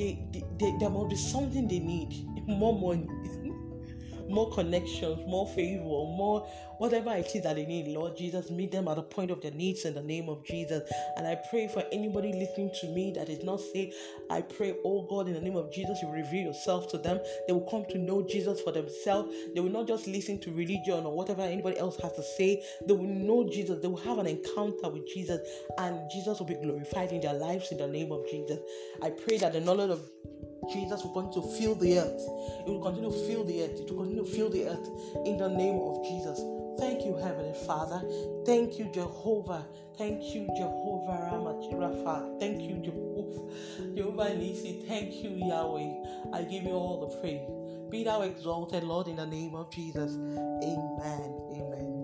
they, 0.00 0.18
they, 0.32 0.44
they, 0.58 0.74
there 0.80 0.88
must 0.88 1.10
be 1.10 1.16
something 1.16 1.68
they 1.68 1.78
need. 1.78 2.26
More 2.48 2.72
money, 2.72 3.06
more 4.30 4.50
connections, 4.50 5.26
more 5.26 5.46
favor, 5.48 5.82
more 5.82 6.46
whatever 6.78 7.10
it 7.12 7.30
is 7.34 7.42
that 7.42 7.56
they 7.56 7.66
need. 7.66 7.88
Lord 7.88 8.16
Jesus, 8.16 8.50
meet 8.50 8.72
them 8.72 8.88
at 8.88 8.96
the 8.96 9.02
point 9.02 9.30
of 9.30 9.42
their 9.42 9.50
needs 9.50 9.84
in 9.84 9.92
the 9.92 10.02
name 10.02 10.30
of 10.30 10.42
Jesus. 10.44 10.90
And 11.16 11.26
I 11.26 11.38
pray 11.50 11.68
for 11.68 11.84
anybody 11.92 12.32
listening 12.32 12.70
to 12.80 12.88
me 12.88 13.12
that 13.16 13.28
is 13.28 13.44
not 13.44 13.60
saved. 13.60 13.94
I 14.30 14.40
pray, 14.40 14.74
oh 14.84 15.02
God, 15.02 15.28
in 15.28 15.34
the 15.34 15.40
name 15.40 15.56
of 15.56 15.70
Jesus, 15.70 16.00
you 16.00 16.10
reveal 16.10 16.44
yourself 16.44 16.88
to 16.92 16.98
them. 16.98 17.20
They 17.46 17.52
will 17.52 17.68
come 17.70 17.84
to 17.90 17.98
know 17.98 18.22
Jesus 18.22 18.62
for 18.62 18.72
themselves. 18.72 19.34
They 19.54 19.60
will 19.60 19.70
not 19.70 19.88
just 19.88 20.06
listen 20.06 20.40
to 20.40 20.52
religion 20.52 21.04
or 21.04 21.14
whatever 21.14 21.42
anybody 21.42 21.78
else 21.78 22.00
has 22.00 22.12
to 22.14 22.22
say. 22.22 22.64
They 22.86 22.94
will 22.94 23.06
know 23.06 23.46
Jesus. 23.50 23.82
They 23.82 23.88
will 23.88 23.98
have 23.98 24.18
an 24.18 24.26
encounter 24.26 24.88
with 24.88 25.06
Jesus, 25.06 25.46
and 25.76 25.98
Jesus 26.10 26.38
will 26.38 26.46
be 26.46 26.54
glorified 26.54 27.12
in 27.12 27.20
their 27.20 27.34
lives 27.34 27.72
in 27.72 27.78
the 27.78 27.88
name 27.88 28.10
of 28.10 28.26
Jesus. 28.30 28.58
I 29.02 29.10
pray 29.10 29.36
that 29.38 29.52
the 29.52 29.60
knowledge 29.60 29.90
of 29.90 30.00
Jesus 30.72 31.04
will 31.04 31.12
continue 31.12 31.42
to 31.42 31.56
fill 31.56 31.74
the 31.74 31.98
earth. 31.98 32.22
It 32.66 32.70
will 32.70 32.82
continue 32.82 33.10
to 33.10 33.16
fill 33.26 33.44
the 33.44 33.62
earth. 33.64 33.80
It 33.80 33.90
will 33.90 34.04
continue 34.04 34.24
to 34.24 34.30
fill 34.30 34.50
the 34.50 34.68
earth 34.68 34.88
in 35.26 35.38
the 35.38 35.48
name 35.48 35.76
of 35.76 36.02
Jesus. 36.04 36.40
Thank 36.78 37.04
you, 37.04 37.16
Heavenly 37.16 37.54
Father. 37.66 38.02
Thank 38.46 38.78
you, 38.78 38.90
Jehovah. 38.92 39.66
Thank 39.98 40.22
you, 40.34 40.46
Jehovah 40.56 41.28
Ramachirafa. 41.30 42.40
Thank 42.40 42.62
you, 42.62 42.76
Jehovah. 42.82 43.94
Jehovah 43.94 44.30
Nissi. 44.30 44.86
Thank 44.88 45.22
you, 45.22 45.30
Yahweh. 45.30 46.32
I 46.32 46.42
give 46.44 46.62
you 46.62 46.70
all 46.70 47.06
the 47.06 47.16
praise. 47.20 47.48
Be 47.90 48.04
thou 48.04 48.22
exalted, 48.22 48.84
Lord, 48.84 49.08
in 49.08 49.16
the 49.16 49.26
name 49.26 49.54
of 49.54 49.70
Jesus. 49.70 50.14
Amen. 50.14 51.34
Amen. 51.52 51.99